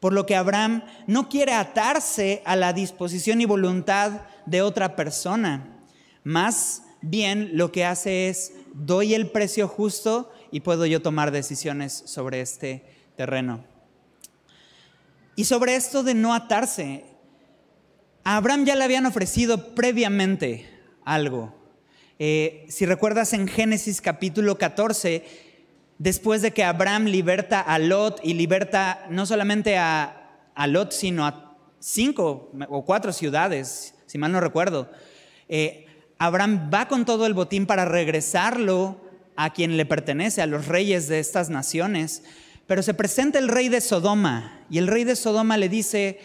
Por 0.00 0.14
lo 0.14 0.24
que 0.24 0.34
Abraham 0.34 0.82
no 1.06 1.28
quiere 1.28 1.52
atarse 1.52 2.42
a 2.46 2.56
la 2.56 2.72
disposición 2.72 3.42
y 3.42 3.44
voluntad 3.44 4.22
de 4.46 4.62
otra 4.62 4.96
persona. 4.96 5.84
Más 6.22 6.84
bien 7.02 7.50
lo 7.52 7.70
que 7.70 7.84
hace 7.84 8.30
es, 8.30 8.52
doy 8.74 9.14
el 9.14 9.30
precio 9.30 9.68
justo 9.68 10.30
y 10.50 10.60
puedo 10.60 10.84
yo 10.84 11.00
tomar 11.00 11.30
decisiones 11.30 11.92
sobre 12.06 12.40
este 12.40 12.84
terreno. 13.16 13.64
Y 15.36 15.44
sobre 15.44 15.76
esto 15.76 16.02
de 16.02 16.14
no 16.14 16.34
atarse, 16.34 17.04
a 18.24 18.36
Abraham 18.36 18.66
ya 18.66 18.74
le 18.74 18.84
habían 18.84 19.06
ofrecido 19.06 19.74
previamente 19.74 20.68
algo. 21.04 21.54
Eh, 22.18 22.66
si 22.68 22.86
recuerdas 22.86 23.32
en 23.32 23.48
Génesis 23.48 24.00
capítulo 24.00 24.58
14, 24.58 25.24
después 25.98 26.42
de 26.42 26.52
que 26.52 26.64
Abraham 26.64 27.06
liberta 27.06 27.60
a 27.60 27.78
Lot 27.78 28.20
y 28.22 28.34
liberta 28.34 29.06
no 29.10 29.26
solamente 29.26 29.76
a, 29.78 30.20
Lot, 30.68 30.92
sino 30.92 31.26
a 31.26 31.56
cinco 31.80 32.52
o 32.68 32.84
cuatro 32.84 33.12
ciudades, 33.12 33.94
si 34.06 34.18
mal 34.18 34.32
no 34.32 34.40
recuerdo, 34.40 34.90
eh, 35.48 35.83
Abraham 36.18 36.70
va 36.72 36.88
con 36.88 37.04
todo 37.04 37.26
el 37.26 37.34
botín 37.34 37.66
para 37.66 37.84
regresarlo 37.84 39.00
a 39.36 39.52
quien 39.52 39.76
le 39.76 39.86
pertenece, 39.86 40.42
a 40.42 40.46
los 40.46 40.68
reyes 40.68 41.08
de 41.08 41.18
estas 41.18 41.50
naciones. 41.50 42.22
Pero 42.66 42.82
se 42.82 42.94
presenta 42.94 43.38
el 43.38 43.48
rey 43.48 43.68
de 43.68 43.80
Sodoma 43.80 44.64
y 44.70 44.78
el 44.78 44.86
rey 44.86 45.04
de 45.04 45.16
Sodoma 45.16 45.56
le 45.56 45.68
dice, 45.68 46.18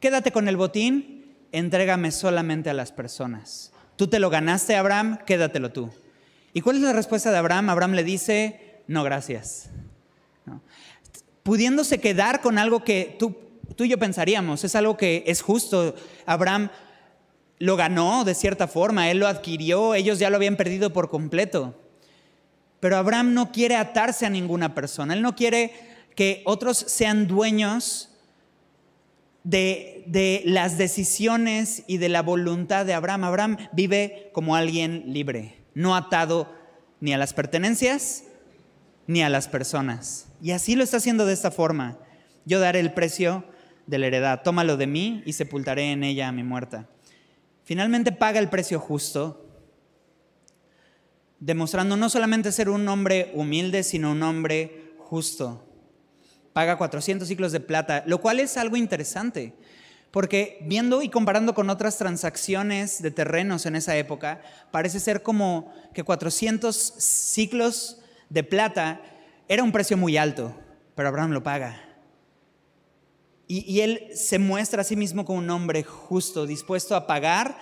quédate 0.00 0.32
con 0.32 0.48
el 0.48 0.56
botín, 0.56 1.36
entrégame 1.52 2.10
solamente 2.10 2.70
a 2.70 2.74
las 2.74 2.92
personas. 2.92 3.72
Tú 3.96 4.08
te 4.08 4.18
lo 4.18 4.30
ganaste, 4.30 4.76
Abraham, 4.76 5.18
quédatelo 5.26 5.72
tú. 5.72 5.90
¿Y 6.52 6.60
cuál 6.60 6.76
es 6.76 6.82
la 6.82 6.92
respuesta 6.92 7.30
de 7.30 7.38
Abraham? 7.38 7.70
Abraham 7.70 7.92
le 7.92 8.04
dice, 8.04 8.82
no, 8.86 9.04
gracias. 9.04 9.70
Pudiéndose 11.42 11.98
quedar 11.98 12.40
con 12.40 12.58
algo 12.58 12.82
que 12.84 13.16
tú, 13.18 13.36
tú 13.76 13.84
y 13.84 13.88
yo 13.88 13.98
pensaríamos, 13.98 14.64
es 14.64 14.74
algo 14.74 14.96
que 14.96 15.24
es 15.26 15.42
justo. 15.42 15.94
Abraham 16.26 16.70
lo 17.58 17.76
ganó 17.76 18.24
de 18.24 18.34
cierta 18.34 18.68
forma, 18.68 19.10
él 19.10 19.18
lo 19.18 19.26
adquirió, 19.26 19.94
ellos 19.94 20.18
ya 20.18 20.30
lo 20.30 20.36
habían 20.36 20.56
perdido 20.56 20.92
por 20.92 21.10
completo. 21.10 21.74
Pero 22.80 22.96
Abraham 22.96 23.34
no 23.34 23.50
quiere 23.50 23.76
atarse 23.76 24.26
a 24.26 24.30
ninguna 24.30 24.74
persona, 24.74 25.14
él 25.14 25.22
no 25.22 25.34
quiere 25.34 25.72
que 26.14 26.42
otros 26.44 26.78
sean 26.78 27.26
dueños 27.26 28.10
de, 29.44 30.42
las 30.44 30.78
decisiones 30.78 31.84
y 31.86 31.98
de 31.98 32.08
la 32.08 32.22
voluntad 32.22 32.86
de 32.86 32.94
Abraham. 32.94 33.24
Abraham 33.24 33.56
vive 33.72 34.30
como 34.32 34.56
alguien 34.56 35.04
libre, 35.06 35.56
no 35.74 35.96
atado 35.96 36.52
ni 37.00 37.12
a 37.12 37.18
las 37.18 37.32
pertenencias 37.34 38.24
ni 39.06 39.22
a 39.22 39.28
las 39.28 39.48
personas. 39.48 40.26
Y 40.42 40.50
así 40.50 40.76
lo 40.76 40.84
está 40.84 40.98
haciendo 40.98 41.24
de 41.24 41.32
esta 41.32 41.50
forma. 41.50 41.98
Yo 42.44 42.60
daré 42.60 42.80
el 42.80 42.92
precio 42.92 43.44
de 43.86 43.98
la 43.98 44.06
heredad, 44.06 44.42
tómalo 44.42 44.76
de 44.76 44.86
mí 44.86 45.22
y 45.24 45.32
sepultaré 45.32 45.92
en 45.92 46.04
ella 46.04 46.28
a 46.28 46.32
mi 46.32 46.42
muerta. 46.42 46.88
Finalmente 47.68 48.12
paga 48.12 48.40
el 48.40 48.48
precio 48.48 48.80
justo, 48.80 49.46
demostrando 51.38 51.98
no 51.98 52.08
solamente 52.08 52.50
ser 52.50 52.70
un 52.70 52.88
hombre 52.88 53.30
humilde, 53.34 53.82
sino 53.82 54.12
un 54.12 54.22
hombre 54.22 54.94
justo. 55.00 55.68
Paga 56.54 56.78
400 56.78 57.28
ciclos 57.28 57.52
de 57.52 57.60
plata, 57.60 58.04
lo 58.06 58.22
cual 58.22 58.40
es 58.40 58.56
algo 58.56 58.78
interesante, 58.78 59.52
porque 60.10 60.56
viendo 60.62 61.02
y 61.02 61.10
comparando 61.10 61.54
con 61.54 61.68
otras 61.68 61.98
transacciones 61.98 63.02
de 63.02 63.10
terrenos 63.10 63.66
en 63.66 63.76
esa 63.76 63.94
época, 63.98 64.40
parece 64.70 64.98
ser 64.98 65.22
como 65.22 65.70
que 65.92 66.04
400 66.04 66.74
ciclos 66.74 67.98
de 68.30 68.44
plata 68.44 69.02
era 69.46 69.62
un 69.62 69.72
precio 69.72 69.98
muy 69.98 70.16
alto, 70.16 70.58
pero 70.94 71.10
Abraham 71.10 71.32
lo 71.32 71.42
paga. 71.42 71.87
Y, 73.50 73.80
él 73.80 74.08
se 74.14 74.38
muestra 74.38 74.82
a 74.82 74.84
sí 74.84 74.94
mismo 74.94 75.24
como 75.24 75.38
un 75.38 75.48
hombre 75.48 75.82
justo, 75.82 76.46
dispuesto 76.46 76.94
a 76.94 77.06
pagar 77.06 77.58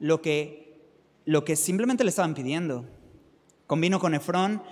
lo 0.00 0.20
que, 0.20 0.82
lo 1.24 1.44
que 1.44 1.54
simplemente 1.54 2.02
le 2.02 2.10
estaban 2.10 2.34
pidiendo. 2.34 2.84
Convino 3.68 4.00
con 4.00 4.14
Efrón. 4.14 4.62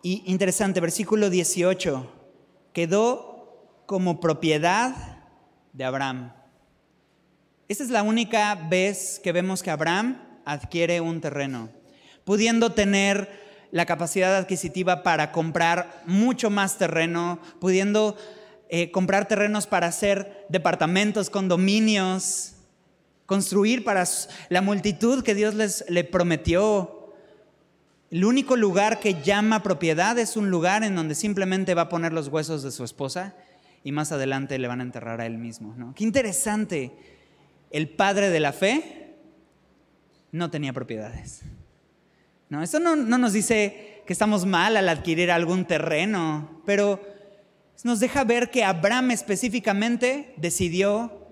Y 0.00 0.22
interesante, 0.26 0.80
versículo 0.80 1.30
18, 1.30 2.12
quedó 2.72 3.82
como 3.86 4.20
propiedad 4.20 5.24
de 5.72 5.84
Abraham. 5.84 6.32
Esta 7.66 7.82
es 7.82 7.90
la 7.90 8.04
única 8.04 8.54
vez 8.54 9.20
que 9.22 9.32
vemos 9.32 9.64
que 9.64 9.72
Abraham 9.72 10.22
adquiere 10.44 11.00
un 11.00 11.20
terreno, 11.20 11.70
pudiendo 12.24 12.70
tener 12.70 13.48
la 13.72 13.84
capacidad 13.84 14.36
adquisitiva 14.36 15.02
para 15.02 15.32
comprar 15.32 16.02
mucho 16.06 16.50
más 16.50 16.78
terreno, 16.78 17.40
pudiendo 17.60 18.16
eh, 18.68 18.90
comprar 18.90 19.28
terrenos 19.28 19.66
para 19.66 19.86
hacer 19.86 20.46
departamentos, 20.48 21.30
condominios, 21.30 22.54
construir 23.24 23.84
para 23.84 24.04
la 24.50 24.62
multitud 24.62 25.22
que 25.22 25.34
Dios 25.34 25.54
les 25.54 25.84
le 25.88 26.04
prometió. 26.04 27.14
El 28.10 28.24
único 28.24 28.56
lugar 28.56 29.00
que 29.00 29.22
llama 29.22 29.62
propiedad 29.62 30.18
es 30.18 30.36
un 30.36 30.50
lugar 30.50 30.82
en 30.82 30.96
donde 30.96 31.14
simplemente 31.14 31.74
va 31.74 31.82
a 31.82 31.88
poner 31.88 32.12
los 32.12 32.28
huesos 32.28 32.62
de 32.62 32.70
su 32.70 32.84
esposa 32.84 33.34
y 33.84 33.92
más 33.92 34.12
adelante 34.12 34.58
le 34.58 34.68
van 34.68 34.80
a 34.80 34.84
enterrar 34.84 35.20
a 35.20 35.26
él 35.26 35.38
mismo. 35.38 35.74
¿no? 35.76 35.94
Qué 35.94 36.04
interesante. 36.04 36.92
El 37.70 37.88
padre 37.88 38.30
de 38.30 38.40
la 38.40 38.52
fe 38.52 39.14
no 40.32 40.50
tenía 40.50 40.72
propiedades. 40.72 41.42
No, 42.48 42.62
esto 42.62 42.80
no, 42.80 42.96
no 42.96 43.18
nos 43.18 43.32
dice 43.32 44.02
que 44.06 44.12
estamos 44.12 44.46
mal 44.46 44.76
al 44.76 44.88
adquirir 44.88 45.30
algún 45.30 45.66
terreno, 45.66 46.62
pero 46.64 47.17
nos 47.84 48.00
deja 48.00 48.24
ver 48.24 48.50
que 48.50 48.64
Abraham 48.64 49.12
específicamente 49.12 50.34
decidió 50.36 51.26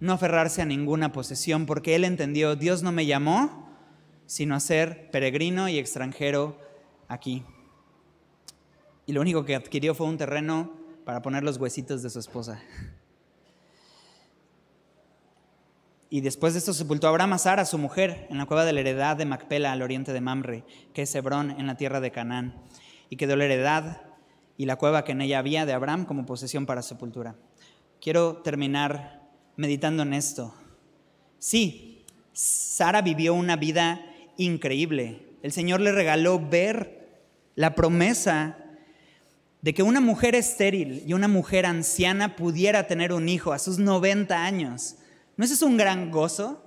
no 0.00 0.14
aferrarse 0.14 0.62
a 0.62 0.66
ninguna 0.66 1.12
posesión 1.12 1.66
porque 1.66 1.94
él 1.94 2.04
entendió, 2.04 2.56
Dios 2.56 2.82
no 2.82 2.92
me 2.92 3.06
llamó 3.06 3.64
sino 4.26 4.54
a 4.54 4.60
ser 4.60 5.10
peregrino 5.10 5.68
y 5.68 5.78
extranjero 5.78 6.58
aquí. 7.08 7.44
Y 9.06 9.12
lo 9.12 9.20
único 9.20 9.44
que 9.44 9.54
adquirió 9.54 9.94
fue 9.94 10.06
un 10.06 10.16
terreno 10.16 10.72
para 11.04 11.20
poner 11.20 11.42
los 11.42 11.58
huesitos 11.58 12.02
de 12.02 12.10
su 12.10 12.18
esposa. 12.18 12.62
Y 16.08 16.20
después 16.20 16.54
de 16.54 16.60
esto 16.60 16.72
sepultó 16.72 17.08
Abraham 17.08 17.34
a 17.34 17.38
Sara, 17.38 17.64
su 17.64 17.76
mujer, 17.76 18.26
en 18.30 18.38
la 18.38 18.46
cueva 18.46 18.64
de 18.64 18.72
la 18.72 18.80
heredad 18.80 19.16
de 19.16 19.26
Macpela, 19.26 19.72
al 19.72 19.82
oriente 19.82 20.12
de 20.12 20.20
Mamre, 20.20 20.64
que 20.92 21.02
es 21.02 21.14
Hebrón, 21.14 21.50
en 21.50 21.66
la 21.66 21.76
tierra 21.76 22.00
de 22.00 22.12
Canaán. 22.12 22.54
Y 23.10 23.16
quedó 23.16 23.36
la 23.36 23.44
heredad 23.44 24.02
y 24.56 24.66
la 24.66 24.76
cueva 24.76 25.04
que 25.04 25.12
en 25.12 25.20
ella 25.20 25.38
había 25.38 25.66
de 25.66 25.72
Abraham 25.72 26.04
como 26.04 26.26
posesión 26.26 26.66
para 26.66 26.82
sepultura. 26.82 27.34
Quiero 28.00 28.36
terminar 28.38 29.22
meditando 29.56 30.02
en 30.02 30.14
esto. 30.14 30.54
Sí, 31.38 32.04
Sara 32.32 33.02
vivió 33.02 33.34
una 33.34 33.56
vida 33.56 34.04
increíble. 34.36 35.26
El 35.42 35.52
Señor 35.52 35.80
le 35.80 35.92
regaló 35.92 36.40
ver 36.40 37.22
la 37.54 37.74
promesa 37.74 38.58
de 39.62 39.72
que 39.74 39.82
una 39.82 40.00
mujer 40.00 40.34
estéril 40.34 41.02
y 41.06 41.14
una 41.14 41.28
mujer 41.28 41.66
anciana 41.66 42.36
pudiera 42.36 42.86
tener 42.86 43.12
un 43.12 43.28
hijo 43.28 43.52
a 43.52 43.58
sus 43.58 43.78
90 43.78 44.44
años. 44.44 44.96
¿No 45.36 45.44
es 45.44 45.62
un 45.62 45.76
gran 45.76 46.10
gozo? 46.10 46.63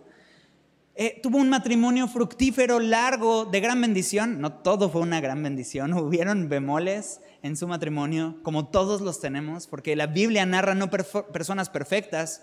Eh, 0.99 1.19
tuvo 1.21 1.38
un 1.38 1.47
matrimonio 1.47 2.07
fructífero, 2.07 2.79
largo, 2.79 3.45
de 3.45 3.60
gran 3.60 3.79
bendición. 3.79 4.41
No 4.41 4.51
todo 4.51 4.89
fue 4.89 5.01
una 5.01 5.21
gran 5.21 5.43
bendición, 5.43 5.93
hubieron 5.97 6.49
bemoles 6.49 7.21
en 7.43 7.55
su 7.55 7.67
matrimonio, 7.67 8.38
como 8.41 8.69
todos 8.69 9.01
los 9.01 9.19
tenemos, 9.19 9.67
porque 9.67 9.95
la 9.95 10.07
Biblia 10.07 10.43
narra 10.47 10.73
no 10.73 10.89
personas 10.89 11.69
perfectas, 11.69 12.41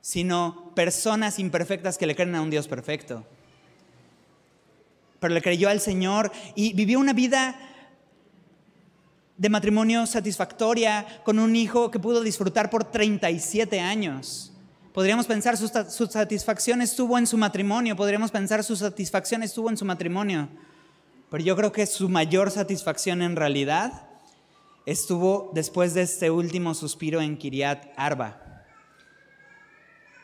sino 0.00 0.72
personas 0.74 1.38
imperfectas 1.38 1.98
que 1.98 2.06
le 2.06 2.14
creen 2.14 2.34
a 2.34 2.40
un 2.40 2.48
Dios 2.48 2.66
perfecto. 2.66 3.26
Pero 5.18 5.34
le 5.34 5.42
creyó 5.42 5.68
al 5.68 5.80
Señor 5.80 6.32
y 6.54 6.72
vivió 6.72 6.98
una 6.98 7.12
vida 7.12 7.60
de 9.36 9.50
matrimonio 9.50 10.06
satisfactoria 10.06 11.06
con 11.24 11.38
un 11.38 11.54
hijo 11.54 11.90
que 11.90 11.98
pudo 11.98 12.22
disfrutar 12.22 12.70
por 12.70 12.84
37 12.84 13.80
años. 13.80 14.50
Podríamos 14.92 15.26
pensar 15.26 15.56
su, 15.56 15.68
su 15.68 16.06
satisfacción 16.06 16.82
estuvo 16.82 17.16
en 17.16 17.26
su 17.26 17.36
matrimonio, 17.36 17.94
podríamos 17.96 18.30
pensar 18.30 18.64
su 18.64 18.74
satisfacción 18.74 19.42
estuvo 19.42 19.70
en 19.70 19.76
su 19.76 19.84
matrimonio. 19.84 20.48
Pero 21.30 21.44
yo 21.44 21.56
creo 21.56 21.70
que 21.70 21.86
su 21.86 22.08
mayor 22.08 22.50
satisfacción 22.50 23.22
en 23.22 23.36
realidad 23.36 24.08
estuvo 24.86 25.52
después 25.54 25.94
de 25.94 26.02
este 26.02 26.30
último 26.30 26.74
suspiro 26.74 27.20
en 27.20 27.38
Kiriat 27.38 27.86
Arba. 27.96 28.64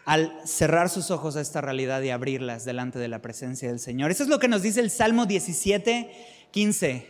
Al 0.04 0.32
cerrar 0.44 0.88
sus 0.88 1.10
ojos 1.10 1.36
a 1.36 1.40
esta 1.40 1.60
realidad 1.60 2.02
y 2.02 2.10
abrirlas 2.10 2.64
delante 2.64 2.98
de 2.98 3.08
la 3.08 3.22
presencia 3.22 3.68
del 3.68 3.80
Señor. 3.80 4.10
Eso 4.10 4.24
es 4.24 4.28
lo 4.28 4.38
que 4.38 4.48
nos 4.48 4.62
dice 4.62 4.80
el 4.80 4.90
Salmo 4.90 5.26
17, 5.26 6.10
15. 6.50 7.06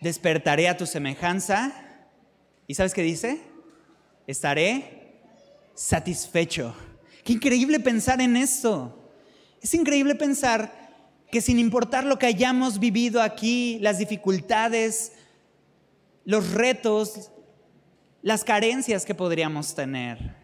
Despertaré 0.00 0.68
a 0.68 0.76
tu 0.76 0.86
semejanza. 0.86 1.72
¿Y 2.66 2.74
sabes 2.74 2.94
qué 2.94 3.02
dice? 3.02 3.42
Estaré 4.26 4.99
satisfecho. 5.80 6.74
Qué 7.24 7.32
increíble 7.32 7.80
pensar 7.80 8.20
en 8.20 8.36
esto. 8.36 9.10
Es 9.62 9.72
increíble 9.72 10.14
pensar 10.14 10.70
que 11.32 11.40
sin 11.40 11.58
importar 11.58 12.04
lo 12.04 12.18
que 12.18 12.26
hayamos 12.26 12.78
vivido 12.78 13.22
aquí, 13.22 13.78
las 13.80 13.98
dificultades, 13.98 15.12
los 16.26 16.52
retos, 16.52 17.30
las 18.20 18.44
carencias 18.44 19.06
que 19.06 19.14
podríamos 19.14 19.74
tener, 19.74 20.36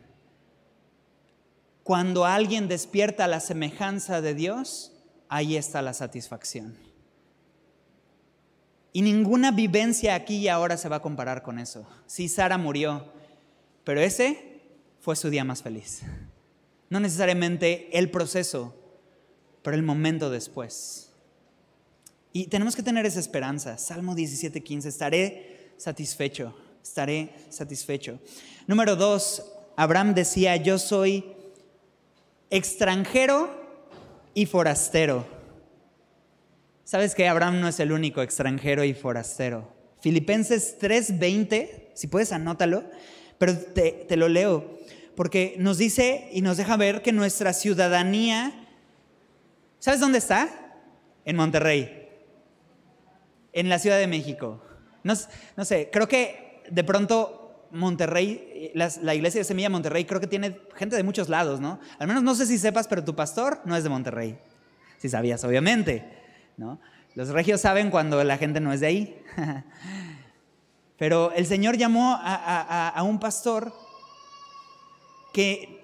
cuando 1.83 2.25
alguien 2.25 2.67
despierta 2.67 3.29
la 3.29 3.41
semejanza 3.41 4.23
de 4.23 4.35
Dios, 4.35 4.93
ahí 5.29 5.59
está 5.59 5.83
la 5.83 5.93
satisfacción. 5.93 6.79
Y 8.95 9.03
ninguna 9.03 9.51
vivencia 9.51 10.15
aquí 10.15 10.37
y 10.37 10.49
ahora 10.49 10.79
se 10.79 10.89
va 10.89 10.97
a 10.97 11.03
comparar 11.03 11.43
con 11.43 11.59
eso. 11.59 11.87
Sí, 12.07 12.31
Sara 12.31 12.57
murió, 12.57 13.13
pero 13.85 14.01
ese 14.01 14.56
fue 15.07 15.15
su 15.15 15.31
día 15.31 15.45
más 15.45 15.63
feliz. 15.63 16.01
No 16.91 16.99
necesariamente 16.99 17.97
el 17.97 18.11
proceso, 18.11 18.75
pero 19.63 19.77
el 19.77 19.85
momento 19.85 20.31
después. 20.31 21.13
Y 22.33 22.49
tenemos 22.49 22.75
que 22.75 22.83
tener 22.83 23.07
esa 23.07 23.21
esperanza. 23.21 23.79
Salmo 23.79 24.17
17:15, 24.17 24.87
estaré 24.87 25.71
satisfecho, 25.77 26.57
estaré 26.83 27.31
satisfecho. 27.51 28.19
Número 28.67 28.97
dos, 28.97 29.45
Abraham 29.77 30.13
decía, 30.13 30.57
yo 30.57 30.77
soy 30.77 31.25
extranjero 32.51 33.49
y 34.35 34.47
forastero. 34.47 35.25
¿Sabes 36.83 37.15
que 37.15 37.29
Abraham 37.29 37.61
no 37.61 37.69
es 37.69 37.79
el 37.79 37.93
único 37.93 38.23
extranjero 38.23 38.83
y 38.83 38.93
forastero? 38.93 39.73
Filipenses 40.01 40.79
3:20, 40.81 41.93
si 41.95 42.09
puedes 42.09 42.33
anótalo, 42.33 42.83
pero 43.39 43.57
te, 43.57 43.93
te 44.09 44.17
lo 44.17 44.29
leo, 44.29 44.77
porque 45.17 45.57
nos 45.59 45.79
dice 45.79 46.29
y 46.33 46.43
nos 46.43 46.57
deja 46.57 46.77
ver 46.77 47.03
que 47.03 47.13
nuestra 47.13 47.53
ciudadanía 47.53 48.67
¿Sabes 49.87 50.01
dónde 50.01 50.19
está? 50.19 50.49
En 51.25 51.37
Monterrey, 51.37 52.09
en 53.53 53.69
la 53.69 53.79
Ciudad 53.79 53.99
de 53.99 54.09
México. 54.09 54.61
No, 55.05 55.15
sé, 55.65 55.91
creo 55.93 56.09
que 56.09 56.65
de 56.69 56.83
pronto 56.83 57.69
Monterrey, 57.71 58.73
la, 58.75 59.15
iglesia 59.15 59.41
de 59.41 59.45
Semilla 59.45 59.69
Monterrey 59.71 60.05
creo 60.05 60.21
que 60.21 60.27
tiene 60.27 60.61
gente 60.75 60.97
de 60.97 61.05
muchos 61.05 61.29
lados, 61.29 61.61
¿no? 61.61 61.79
Al 62.01 62.09
menos 62.09 62.25
no 62.25 62.35
sé 62.35 62.47
si 62.47 62.59
sepas, 62.59 62.89
pero 62.89 63.05
tu 63.05 63.15
pastor 63.15 63.61
no 63.65 63.77
es 63.77 63.85
de 63.85 63.91
Monterrey. 63.91 64.39
Si 64.99 65.09
sabías, 65.09 65.45
obviamente, 65.45 66.05
¿no? 66.57 66.81
Los 67.15 67.29
regios 67.29 67.61
saben 67.61 67.91
cuando 67.91 68.23
la 68.25 68.39
gente 68.39 68.59
no 68.59 68.73
es 68.73 68.81
de 68.81 68.87
ahí. 68.89 69.23
pero 70.99 71.31
el 71.31 71.47
Señor 71.47 71.77
llamó 71.77 72.19
a, 72.21 73.01
un 73.05 73.21
pastor 73.21 73.73
que 75.37 75.83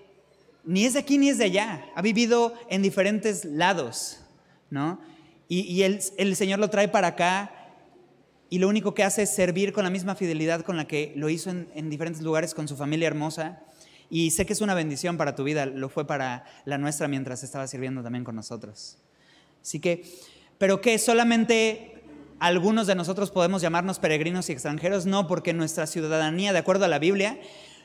ni 0.64 0.86
es 0.86 0.94
de 0.94 1.00
aquí 1.00 1.18
ni 1.18 1.28
es 1.28 1.36
de 1.36 1.44
allá, 1.44 1.84
ha 1.94 2.00
vivido 2.00 2.54
en 2.70 2.80
diferentes 2.80 3.44
lados, 3.44 4.18
¿no? 4.70 4.98
Y, 5.46 5.82
el, 5.82 6.36
Señor 6.36 6.58
lo 6.58 6.70
trae 6.70 6.88
para 6.88 7.08
acá 7.08 7.52
y 8.48 8.60
lo 8.60 8.68
único 8.68 8.94
que 8.94 9.04
hace 9.04 9.24
es 9.24 9.34
servir 9.34 9.74
con 9.74 9.84
la 9.84 9.90
misma 9.90 10.14
fidelidad 10.14 10.62
con 10.62 10.78
la 10.78 10.86
que 10.86 11.12
lo 11.16 11.28
hizo 11.28 11.50
en, 11.50 11.90
diferentes 11.90 12.22
lugares 12.22 12.54
con 12.54 12.66
su 12.66 12.78
familia 12.78 13.08
hermosa. 13.08 13.60
Y 14.08 14.30
sé 14.30 14.46
que 14.46 14.54
es 14.54 14.62
una 14.62 14.72
bendición 14.72 15.18
para 15.18 15.34
tu 15.34 15.44
vida, 15.44 15.66
lo 15.66 15.90
fue 15.90 16.06
para 16.06 16.46
la 16.64 16.78
nuestra 16.78 17.06
mientras 17.06 17.42
estaba 17.42 17.66
sirviendo 17.66 18.02
también 18.02 18.24
con 18.24 18.34
nosotros. 18.34 18.96
Así 19.60 19.80
que, 19.80 20.02
pero 20.56 20.80
que 20.80 20.98
solamente 20.98 22.02
algunos 22.38 22.86
de 22.86 22.94
nosotros 22.94 23.30
podemos 23.30 23.60
llamarnos 23.60 23.98
peregrinos 23.98 24.48
y 24.48 24.52
extranjeros, 24.52 25.04
no, 25.04 25.28
porque 25.28 25.52
nuestra 25.52 25.86
ciudadanía, 25.86 26.54
de 26.54 26.58
acuerdo 26.60 26.86
a 26.86 26.88
la 26.88 26.98
Biblia, 26.98 27.38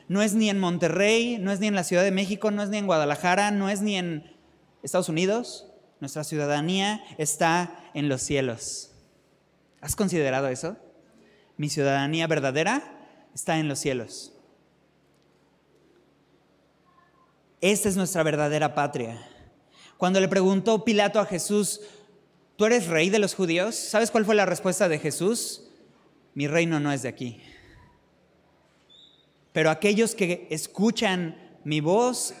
no 0.08 0.22
es 0.22 0.34
ni 0.34 0.48
en 0.48 0.58
Monterrey, 0.58 1.38
no 1.38 1.52
es 1.52 1.60
ni 1.60 1.66
en 1.66 1.74
la 1.74 1.84
Ciudad 1.84 2.02
de 2.02 2.10
México, 2.10 2.50
no 2.50 2.62
es 2.62 2.70
ni 2.70 2.78
en 2.78 2.86
Guadalajara, 2.86 3.50
no 3.50 3.68
es 3.68 3.82
ni 3.82 3.96
en 3.96 4.34
Estados 4.82 5.10
Unidos. 5.10 5.66
Nuestra 6.00 6.24
ciudadanía 6.24 7.04
está 7.18 7.90
en 7.92 8.08
los 8.08 8.22
cielos. 8.22 8.92
¿Has 9.80 9.96
considerado 9.96 10.48
eso? 10.48 10.76
Mi 11.56 11.68
ciudadanía 11.68 12.26
verdadera 12.26 12.82
está 13.34 13.58
en 13.58 13.68
los 13.68 13.78
cielos. 13.80 14.32
Esta 17.60 17.88
es 17.88 17.96
nuestra 17.96 18.22
verdadera 18.22 18.74
patria. 18.74 19.20
Cuando 19.96 20.20
le 20.20 20.28
preguntó 20.28 20.84
Pilato 20.84 21.18
a 21.20 21.26
Jesús, 21.26 21.80
¿tú 22.56 22.64
eres 22.64 22.86
rey 22.86 23.10
de 23.10 23.18
los 23.18 23.34
judíos? 23.34 23.74
¿Sabes 23.74 24.10
cuál 24.10 24.24
fue 24.24 24.36
la 24.36 24.46
respuesta 24.46 24.88
de 24.88 25.00
Jesús? 25.00 25.64
Mi 26.34 26.46
reino 26.46 26.78
no 26.78 26.92
es 26.92 27.02
de 27.02 27.08
aquí. 27.08 27.42
Pero 29.58 29.72
aquellos 29.72 30.14
que 30.14 30.46
escuchan 30.50 31.36
mi 31.64 31.80
voz 31.80 32.32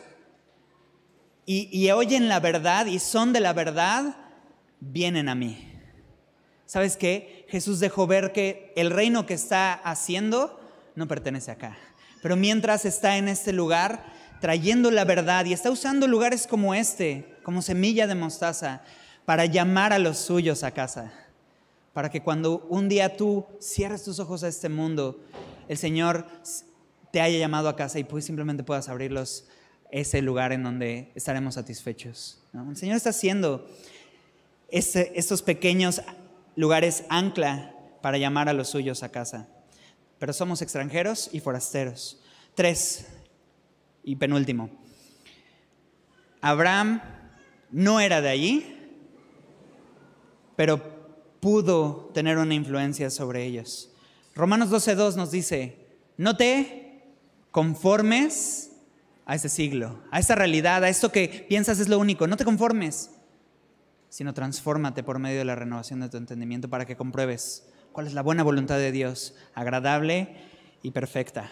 y, 1.44 1.90
oyen 1.90 2.28
la 2.28 2.38
verdad 2.38 2.86
y 2.86 3.00
son 3.00 3.32
de 3.32 3.40
la 3.40 3.52
verdad, 3.52 4.14
vienen 4.78 5.28
a 5.28 5.34
mí. 5.34 5.68
¿sabes 6.64 6.96
qué? 6.96 7.44
Jesús 7.48 7.80
dejó 7.80 8.06
ver 8.06 8.30
que 8.30 8.72
el 8.76 8.92
reino 8.92 9.26
que 9.26 9.34
está 9.34 9.72
haciendo 9.72 10.60
no 10.94 11.08
pertenece 11.08 11.50
acá. 11.50 11.76
Pero 12.22 12.36
mientras 12.36 12.84
está 12.84 13.16
en 13.16 13.26
este 13.26 13.52
lugar, 13.52 14.12
trayendo 14.40 14.92
la 14.92 15.04
verdad 15.04 15.44
y 15.44 15.52
está 15.52 15.72
usando 15.72 16.06
lugares 16.06 16.46
como 16.46 16.72
este, 16.72 17.36
como 17.42 17.62
semilla 17.62 18.06
de 18.06 18.14
mostaza, 18.14 18.82
para 19.24 19.44
llamar 19.44 19.92
a 19.92 19.98
los 19.98 20.18
suyos 20.18 20.62
a 20.62 20.70
casa. 20.70 21.12
Para 21.94 22.12
que 22.12 22.22
cuando 22.22 22.64
un 22.68 22.88
día 22.88 23.16
tú 23.16 23.44
cierres 23.60 24.04
tus 24.04 24.20
ojos 24.20 24.44
a 24.44 24.48
este 24.48 24.68
mundo, 24.68 25.18
el 25.66 25.78
Señor 25.78 26.24
te 27.12 27.20
haya 27.20 27.38
llamado 27.38 27.68
a 27.68 27.76
casa 27.76 27.98
y 27.98 28.04
pues 28.04 28.24
simplemente 28.24 28.64
puedas 28.64 28.88
abrirlos 28.88 29.46
ese 29.90 30.20
lugar 30.22 30.52
en 30.52 30.62
donde 30.62 31.10
estaremos 31.14 31.54
satisfechos. 31.54 32.42
El 32.52 32.76
Señor 32.76 32.96
está 32.96 33.10
haciendo 33.10 33.66
este, 34.70 35.18
estos 35.18 35.42
pequeños 35.42 36.02
lugares 36.56 37.04
ancla 37.08 37.74
para 38.02 38.18
llamar 38.18 38.48
a 38.48 38.52
los 38.52 38.68
suyos 38.68 39.02
a 39.02 39.10
casa. 39.10 39.48
Pero 40.18 40.32
somos 40.32 40.62
extranjeros 40.62 41.30
y 41.32 41.40
forasteros. 41.40 42.20
Tres, 42.54 43.06
y 44.02 44.16
penúltimo. 44.16 44.70
Abraham 46.40 47.02
no 47.70 48.00
era 48.00 48.20
de 48.20 48.28
allí, 48.28 48.76
pero 50.56 50.82
pudo 51.40 52.10
tener 52.14 52.38
una 52.38 52.54
influencia 52.54 53.10
sobre 53.10 53.44
ellos. 53.44 53.90
Romanos 54.34 54.70
12.2 54.70 55.16
nos 55.16 55.30
dice, 55.30 55.86
no 56.16 56.36
te 56.36 56.87
conformes 57.50 58.72
a 59.26 59.34
este 59.34 59.48
siglo, 59.48 60.02
a 60.10 60.18
esta 60.18 60.34
realidad, 60.34 60.84
a 60.84 60.88
esto 60.88 61.12
que 61.12 61.46
piensas 61.48 61.80
es 61.80 61.88
lo 61.88 61.98
único, 61.98 62.26
no 62.26 62.36
te 62.36 62.44
conformes 62.44 63.10
sino 64.08 64.34
transfórmate 64.34 65.02
por 65.02 65.18
medio 65.18 65.38
de 65.38 65.44
la 65.44 65.54
renovación 65.54 66.00
de 66.00 66.08
tu 66.08 66.16
entendimiento 66.16 66.68
para 66.68 66.86
que 66.86 66.96
compruebes 66.96 67.66
cuál 67.92 68.06
es 68.06 68.14
la 68.14 68.22
buena 68.22 68.42
voluntad 68.42 68.76
de 68.78 68.92
Dios, 68.92 69.34
agradable 69.54 70.36
y 70.82 70.92
perfecta. 70.92 71.50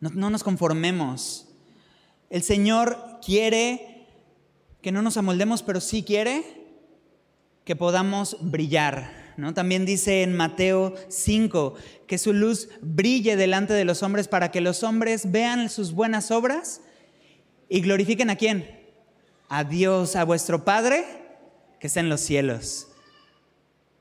No, 0.00 0.10
no, 0.10 0.30
nos 0.30 0.44
conformemos. 0.44 1.48
El 2.30 2.42
Señor 2.42 3.18
quiere 3.24 4.06
que 4.82 4.92
no 4.92 5.02
nos 5.02 5.16
amoldemos, 5.16 5.62
pero 5.62 5.80
sí 5.80 6.02
quiere 6.02 6.44
que 7.64 7.76
podamos 7.76 8.36
brillar. 8.40 9.25
¿No? 9.36 9.54
También 9.54 9.86
dice 9.86 10.22
en 10.22 10.36
Mateo 10.36 10.94
5 11.08 11.74
que 12.06 12.18
su 12.18 12.32
luz 12.32 12.68
brille 12.80 13.36
delante 13.36 13.74
de 13.74 13.84
los 13.84 14.02
hombres 14.02 14.28
para 14.28 14.50
que 14.50 14.60
los 14.60 14.82
hombres 14.82 15.30
vean 15.30 15.68
sus 15.68 15.92
buenas 15.92 16.30
obras 16.30 16.80
y 17.68 17.80
glorifiquen 17.80 18.30
a 18.30 18.36
quién? 18.36 18.76
a 19.48 19.64
Dios, 19.64 20.16
a 20.16 20.24
vuestro 20.24 20.64
Padre 20.64 21.04
que 21.78 21.86
está 21.86 22.00
en 22.00 22.08
los 22.08 22.20
cielos. 22.20 22.88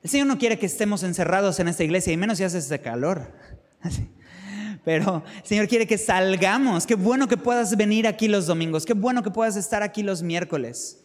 El 0.03 0.09
Señor 0.09 0.27
no 0.27 0.37
quiere 0.37 0.59
que 0.59 0.65
estemos 0.65 1.03
encerrados 1.03 1.59
en 1.59 1.67
esta 1.67 1.83
iglesia, 1.83 2.13
y 2.13 2.17
menos 2.17 2.37
si 2.37 2.43
hace 2.43 2.59
este 2.59 2.79
calor. 2.79 3.33
Pero 4.85 5.23
el 5.37 5.47
Señor 5.47 5.67
quiere 5.67 5.87
que 5.87 5.97
salgamos. 5.97 6.85
Qué 6.85 6.93
bueno 6.93 7.27
que 7.27 7.37
puedas 7.37 7.75
venir 7.75 8.07
aquí 8.07 8.27
los 8.27 8.45
domingos. 8.45 8.85
Qué 8.85 8.93
bueno 8.93 9.23
que 9.23 9.31
puedas 9.31 9.55
estar 9.55 9.81
aquí 9.81 10.03
los 10.03 10.21
miércoles. 10.21 11.03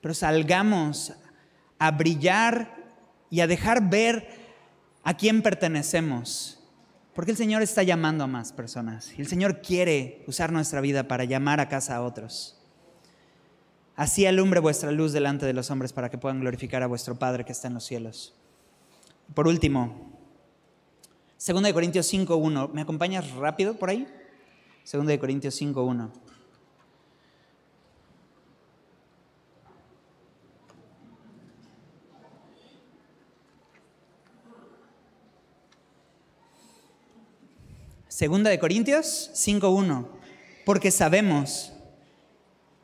Pero 0.00 0.14
salgamos 0.14 1.12
a 1.78 1.90
brillar 1.90 2.83
y 3.34 3.40
a 3.40 3.48
dejar 3.48 3.90
ver 3.90 4.28
a 5.02 5.16
quién 5.16 5.42
pertenecemos. 5.42 6.60
Porque 7.14 7.32
el 7.32 7.36
Señor 7.36 7.62
está 7.62 7.82
llamando 7.82 8.22
a 8.22 8.28
más 8.28 8.52
personas. 8.52 9.12
Y 9.18 9.22
el 9.22 9.26
Señor 9.26 9.60
quiere 9.60 10.22
usar 10.28 10.52
nuestra 10.52 10.80
vida 10.80 11.08
para 11.08 11.24
llamar 11.24 11.58
a 11.58 11.68
casa 11.68 11.96
a 11.96 12.02
otros. 12.02 12.56
Así 13.96 14.24
alumbre 14.24 14.60
vuestra 14.60 14.92
luz 14.92 15.12
delante 15.12 15.46
de 15.46 15.52
los 15.52 15.72
hombres 15.72 15.92
para 15.92 16.10
que 16.10 16.16
puedan 16.16 16.38
glorificar 16.38 16.84
a 16.84 16.86
vuestro 16.86 17.18
Padre 17.18 17.44
que 17.44 17.50
está 17.50 17.66
en 17.66 17.74
los 17.74 17.84
cielos. 17.84 18.36
Por 19.34 19.48
último, 19.48 20.12
2 21.44 21.72
Corintios 21.72 22.14
5.1. 22.14 22.70
¿Me 22.72 22.82
acompañas 22.82 23.32
rápido 23.32 23.74
por 23.74 23.90
ahí? 23.90 24.06
2 24.92 25.18
Corintios 25.18 25.60
5.1. 25.60 26.08
Segunda 38.14 38.48
de 38.48 38.60
Corintios 38.60 39.32
5.1. 39.34 40.06
Porque 40.64 40.92
sabemos 40.92 41.72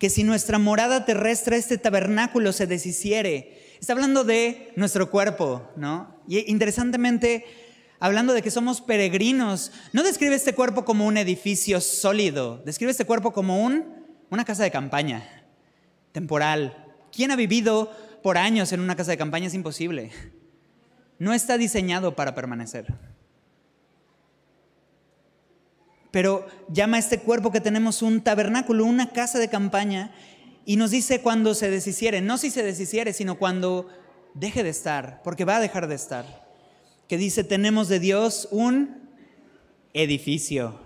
que 0.00 0.10
si 0.10 0.24
nuestra 0.24 0.58
morada 0.58 1.04
terrestre, 1.04 1.56
este 1.56 1.78
tabernáculo 1.78 2.52
se 2.52 2.66
deshiciere, 2.66 3.76
está 3.78 3.92
hablando 3.92 4.24
de 4.24 4.72
nuestro 4.74 5.08
cuerpo, 5.08 5.70
¿no? 5.76 6.20
Y 6.26 6.50
interesantemente, 6.50 7.44
hablando 8.00 8.32
de 8.32 8.42
que 8.42 8.50
somos 8.50 8.80
peregrinos, 8.80 9.70
no 9.92 10.02
describe 10.02 10.34
este 10.34 10.52
cuerpo 10.52 10.84
como 10.84 11.06
un 11.06 11.16
edificio 11.16 11.80
sólido, 11.80 12.60
describe 12.66 12.90
este 12.90 13.04
cuerpo 13.04 13.32
como 13.32 13.64
un, 13.64 13.84
una 14.30 14.44
casa 14.44 14.64
de 14.64 14.72
campaña, 14.72 15.44
temporal. 16.10 16.92
¿Quién 17.12 17.30
ha 17.30 17.36
vivido 17.36 17.92
por 18.24 18.36
años 18.36 18.72
en 18.72 18.80
una 18.80 18.96
casa 18.96 19.12
de 19.12 19.18
campaña? 19.18 19.46
Es 19.46 19.54
imposible. 19.54 20.10
No 21.20 21.32
está 21.32 21.56
diseñado 21.56 22.16
para 22.16 22.34
permanecer 22.34 23.09
pero 26.10 26.46
llama 26.68 26.96
a 26.96 27.00
este 27.00 27.20
cuerpo 27.20 27.52
que 27.52 27.60
tenemos 27.60 28.02
un 28.02 28.20
tabernáculo, 28.22 28.84
una 28.84 29.10
casa 29.10 29.38
de 29.38 29.48
campaña, 29.48 30.12
y 30.64 30.76
nos 30.76 30.90
dice 30.90 31.20
cuando 31.20 31.54
se 31.54 31.70
deshiciere, 31.70 32.20
no 32.20 32.38
si 32.38 32.50
se 32.50 32.62
deshiciere, 32.62 33.12
sino 33.12 33.38
cuando 33.38 33.88
deje 34.34 34.62
de 34.62 34.70
estar, 34.70 35.20
porque 35.22 35.44
va 35.44 35.56
a 35.56 35.60
dejar 35.60 35.88
de 35.88 35.94
estar. 35.94 36.48
Que 37.08 37.16
dice, 37.16 37.44
tenemos 37.44 37.88
de 37.88 37.98
Dios 37.98 38.48
un 38.50 39.08
edificio. 39.94 40.80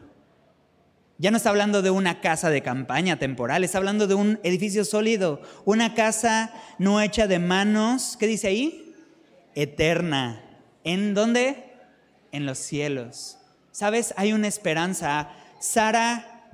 Ya 1.19 1.31
no 1.31 1.37
está 1.37 1.51
hablando 1.51 1.83
de 1.83 1.91
una 1.91 2.21
casa 2.21 2.51
de 2.51 2.63
campaña 2.63 3.19
temporal, 3.19 3.63
está 3.63 3.79
hablando 3.79 4.07
de 4.07 4.15
un 4.15 4.41
edificio 4.43 4.85
sólido, 4.85 5.41
una 5.65 5.95
casa 5.95 6.53
no 6.79 7.01
hecha 7.01 7.27
de 7.27 7.39
manos, 7.39 8.17
¿qué 8.19 8.27
dice 8.27 8.49
ahí? 8.49 8.95
Eterna. 9.55 10.43
¿En 10.83 11.15
dónde? 11.15 11.73
En 12.33 12.47
los 12.47 12.59
cielos. 12.59 13.39
¿Sabes? 13.75 14.15
Hay 14.17 14.33
una 14.33 14.47
esperanza. 14.47 15.31
Sara 15.59 16.53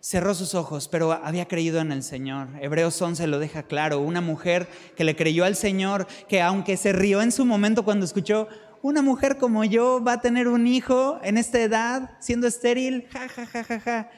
cerró 0.00 0.34
sus 0.34 0.54
ojos, 0.54 0.88
pero 0.88 1.12
había 1.12 1.48
creído 1.48 1.80
en 1.80 1.92
el 1.92 2.02
Señor. 2.02 2.48
Hebreos 2.62 3.02
11 3.02 3.26
lo 3.26 3.38
deja 3.38 3.64
claro. 3.64 4.00
Una 4.00 4.22
mujer 4.22 4.68
que 4.96 5.04
le 5.04 5.16
creyó 5.16 5.44
al 5.44 5.54
Señor, 5.54 6.06
que 6.30 6.40
aunque 6.40 6.78
se 6.78 6.94
rió 6.94 7.20
en 7.20 7.30
su 7.30 7.44
momento 7.44 7.84
cuando 7.84 8.06
escuchó 8.06 8.48
una 8.80 9.02
mujer 9.02 9.36
como 9.36 9.64
yo 9.64 10.02
va 10.02 10.14
a 10.14 10.20
tener 10.22 10.48
un 10.48 10.66
hijo 10.66 11.20
en 11.22 11.36
esta 11.36 11.60
edad, 11.60 12.16
siendo 12.20 12.46
estéril, 12.46 13.06
ja, 13.12 13.28
ja, 13.28 13.44
ja, 13.44 13.62
ja, 13.62 13.78
ja. 13.78 14.10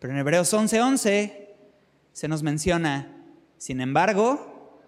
Pero 0.00 0.12
en 0.12 0.18
Hebreos 0.18 0.52
11:11 0.52 0.82
11, 0.82 1.56
se 2.12 2.26
nos 2.26 2.42
menciona, 2.42 3.24
sin 3.56 3.80
embargo, 3.80 4.82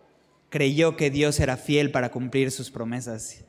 creyó 0.49 0.97
que 0.97 1.11
Dios 1.11 1.39
era 1.39 1.57
fiel 1.57 1.93
para 1.93 2.11
cumplir 2.11 2.51
sus 2.51 2.73
promesas. 2.73 3.45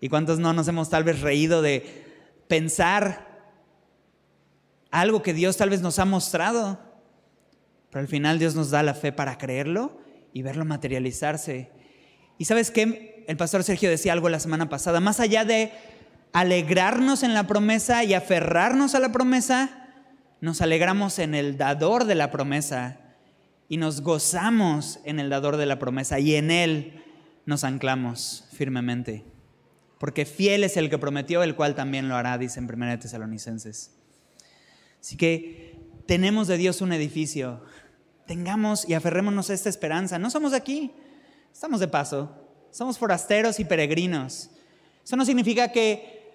¿Y 0.00 0.08
cuántos 0.08 0.38
no 0.38 0.52
nos 0.52 0.68
hemos 0.68 0.90
tal 0.90 1.04
vez 1.04 1.20
reído 1.20 1.62
de 1.62 2.04
pensar 2.48 3.26
algo 4.90 5.22
que 5.22 5.34
Dios 5.34 5.56
tal 5.56 5.70
vez 5.70 5.80
nos 5.80 5.98
ha 5.98 6.04
mostrado? 6.04 6.78
Pero 7.90 8.00
al 8.00 8.08
final 8.08 8.38
Dios 8.38 8.54
nos 8.54 8.70
da 8.70 8.82
la 8.82 8.94
fe 8.94 9.12
para 9.12 9.38
creerlo 9.38 9.98
y 10.32 10.42
verlo 10.42 10.64
materializarse. 10.64 11.70
¿Y 12.38 12.44
sabes 12.44 12.70
qué? 12.70 13.24
El 13.28 13.36
pastor 13.36 13.62
Sergio 13.64 13.88
decía 13.88 14.12
algo 14.12 14.28
la 14.28 14.40
semana 14.40 14.68
pasada, 14.68 15.00
más 15.00 15.20
allá 15.20 15.44
de 15.44 15.72
alegrarnos 16.32 17.22
en 17.22 17.32
la 17.32 17.46
promesa 17.46 18.04
y 18.04 18.12
aferrarnos 18.12 18.94
a 18.94 19.00
la 19.00 19.12
promesa, 19.12 19.88
nos 20.40 20.60
alegramos 20.60 21.18
en 21.20 21.34
el 21.34 21.56
dador 21.56 22.04
de 22.04 22.16
la 22.16 22.30
promesa 22.30 22.98
y 23.68 23.76
nos 23.76 24.02
gozamos 24.02 24.98
en 25.04 25.20
el 25.20 25.30
dador 25.30 25.56
de 25.56 25.66
la 25.66 25.78
promesa 25.78 26.18
y 26.18 26.34
en 26.34 26.50
él 26.50 27.02
nos 27.46 27.64
anclamos 27.64 28.44
firmemente. 28.52 29.24
Porque 30.04 30.26
fiel 30.26 30.64
es 30.64 30.76
el 30.76 30.90
que 30.90 30.98
prometió, 30.98 31.42
el 31.42 31.56
cual 31.56 31.74
también 31.74 32.10
lo 32.10 32.14
hará, 32.14 32.36
dice 32.36 32.60
en 32.60 32.70
1 32.70 32.98
Tesalonicenses. 32.98 33.90
Así 35.00 35.16
que 35.16 35.78
tenemos 36.04 36.46
de 36.46 36.58
Dios 36.58 36.82
un 36.82 36.92
edificio. 36.92 37.62
Tengamos 38.26 38.86
y 38.86 38.92
aferrémonos 38.92 39.48
a 39.48 39.54
esta 39.54 39.70
esperanza. 39.70 40.18
No 40.18 40.28
somos 40.28 40.50
de 40.50 40.58
aquí, 40.58 40.92
estamos 41.50 41.80
de 41.80 41.88
paso. 41.88 42.36
Somos 42.70 42.98
forasteros 42.98 43.58
y 43.60 43.64
peregrinos. 43.64 44.50
Eso 45.02 45.16
no 45.16 45.24
significa 45.24 45.72
que 45.72 46.34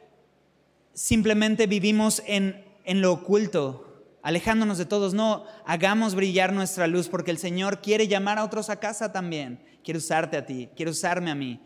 simplemente 0.95 1.67
vivimos 1.67 2.23
en, 2.25 2.65
en 2.85 3.01
lo 3.01 3.13
oculto, 3.13 4.03
alejándonos 4.23 4.79
de 4.79 4.87
todos. 4.87 5.13
No, 5.13 5.45
hagamos 5.63 6.15
brillar 6.15 6.53
nuestra 6.53 6.87
luz 6.87 7.07
porque 7.07 7.29
el 7.29 7.37
Señor 7.37 7.81
quiere 7.81 8.07
llamar 8.07 8.39
a 8.39 8.45
otros 8.45 8.71
a 8.71 8.79
casa 8.79 9.11
también. 9.11 9.63
Quiere 9.83 9.99
usarte 9.99 10.37
a 10.37 10.45
ti, 10.47 10.71
quiere 10.75 10.89
usarme 10.89 11.29
a 11.29 11.35
mí 11.35 11.61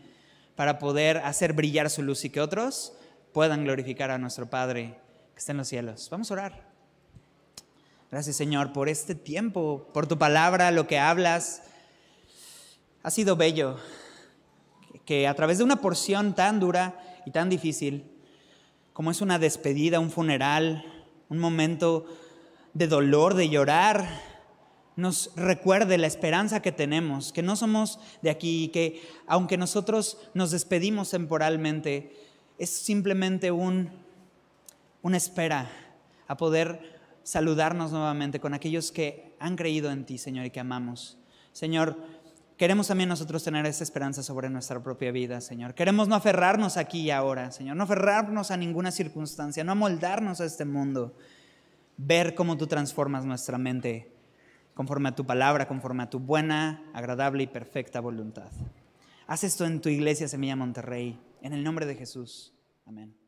para 0.56 0.78
poder 0.78 1.18
hacer 1.18 1.52
brillar 1.52 1.90
su 1.90 2.02
luz 2.02 2.24
y 2.24 2.30
que 2.30 2.40
otros 2.40 2.92
puedan 3.32 3.64
glorificar 3.64 4.10
a 4.10 4.18
nuestro 4.18 4.48
Padre 4.48 4.96
que 5.32 5.38
está 5.38 5.52
en 5.52 5.58
los 5.58 5.68
cielos. 5.68 6.08
Vamos 6.10 6.30
a 6.30 6.34
orar. 6.34 6.74
Gracias 8.10 8.36
Señor 8.36 8.72
por 8.72 8.88
este 8.88 9.14
tiempo, 9.14 9.88
por 9.92 10.06
tu 10.06 10.18
palabra, 10.18 10.70
lo 10.70 10.86
que 10.86 10.98
hablas. 10.98 11.62
Ha 13.02 13.10
sido 13.10 13.36
bello 13.36 13.76
que 15.04 15.26
a 15.26 15.34
través 15.34 15.58
de 15.58 15.64
una 15.64 15.80
porción 15.80 16.34
tan 16.34 16.60
dura 16.60 17.00
y 17.26 17.30
tan 17.32 17.50
difícil, 17.50 18.10
como 18.92 19.10
es 19.10 19.20
una 19.20 19.38
despedida, 19.38 19.98
un 19.98 20.10
funeral, 20.10 20.84
un 21.28 21.38
momento 21.38 22.06
de 22.72 22.86
dolor, 22.86 23.34
de 23.34 23.48
llorar, 23.48 24.06
nos 24.96 25.32
recuerde 25.34 25.98
la 25.98 26.06
esperanza 26.06 26.62
que 26.62 26.72
tenemos, 26.72 27.32
que 27.32 27.42
no 27.42 27.56
somos 27.56 27.98
de 28.22 28.30
aquí, 28.30 28.68
que 28.68 29.02
aunque 29.26 29.56
nosotros 29.56 30.18
nos 30.34 30.50
despedimos 30.52 31.10
temporalmente, 31.10 32.16
es 32.58 32.70
simplemente 32.70 33.50
un, 33.50 33.90
una 35.02 35.16
espera 35.16 35.68
a 36.28 36.36
poder 36.36 37.00
saludarnos 37.24 37.90
nuevamente 37.90 38.38
con 38.38 38.54
aquellos 38.54 38.92
que 38.92 39.34
han 39.40 39.56
creído 39.56 39.90
en 39.90 40.04
ti, 40.04 40.18
Señor, 40.18 40.46
y 40.46 40.50
que 40.50 40.60
amamos. 40.60 41.18
Señor, 41.52 41.96
queremos 42.56 42.86
también 42.86 43.08
nosotros 43.08 43.42
tener 43.42 43.66
esa 43.66 43.82
esperanza 43.82 44.22
sobre 44.22 44.48
nuestra 44.48 44.80
propia 44.82 45.10
vida, 45.10 45.40
Señor. 45.40 45.74
Queremos 45.74 46.06
no 46.06 46.14
aferrarnos 46.14 46.76
aquí 46.76 47.00
y 47.02 47.10
ahora, 47.10 47.50
Señor, 47.50 47.76
no 47.76 47.84
aferrarnos 47.84 48.52
a 48.52 48.56
ninguna 48.56 48.92
circunstancia, 48.92 49.64
no 49.64 49.72
amoldarnos 49.72 50.40
a 50.40 50.44
este 50.44 50.64
mundo 50.64 51.16
ver 51.96 52.34
cómo 52.34 52.56
tú 52.56 52.66
transformas 52.66 53.24
nuestra 53.24 53.58
mente 53.58 54.13
conforme 54.74 55.08
a 55.08 55.14
tu 55.14 55.24
palabra, 55.24 55.66
conforme 55.66 56.02
a 56.02 56.10
tu 56.10 56.18
buena, 56.18 56.82
agradable 56.92 57.44
y 57.44 57.46
perfecta 57.46 58.00
voluntad. 58.00 58.50
Haz 59.26 59.44
esto 59.44 59.64
en 59.64 59.80
tu 59.80 59.88
iglesia 59.88 60.28
Semilla 60.28 60.56
Monterrey, 60.56 61.18
en 61.40 61.52
el 61.52 61.64
nombre 61.64 61.86
de 61.86 61.94
Jesús. 61.94 62.52
Amén. 62.84 63.23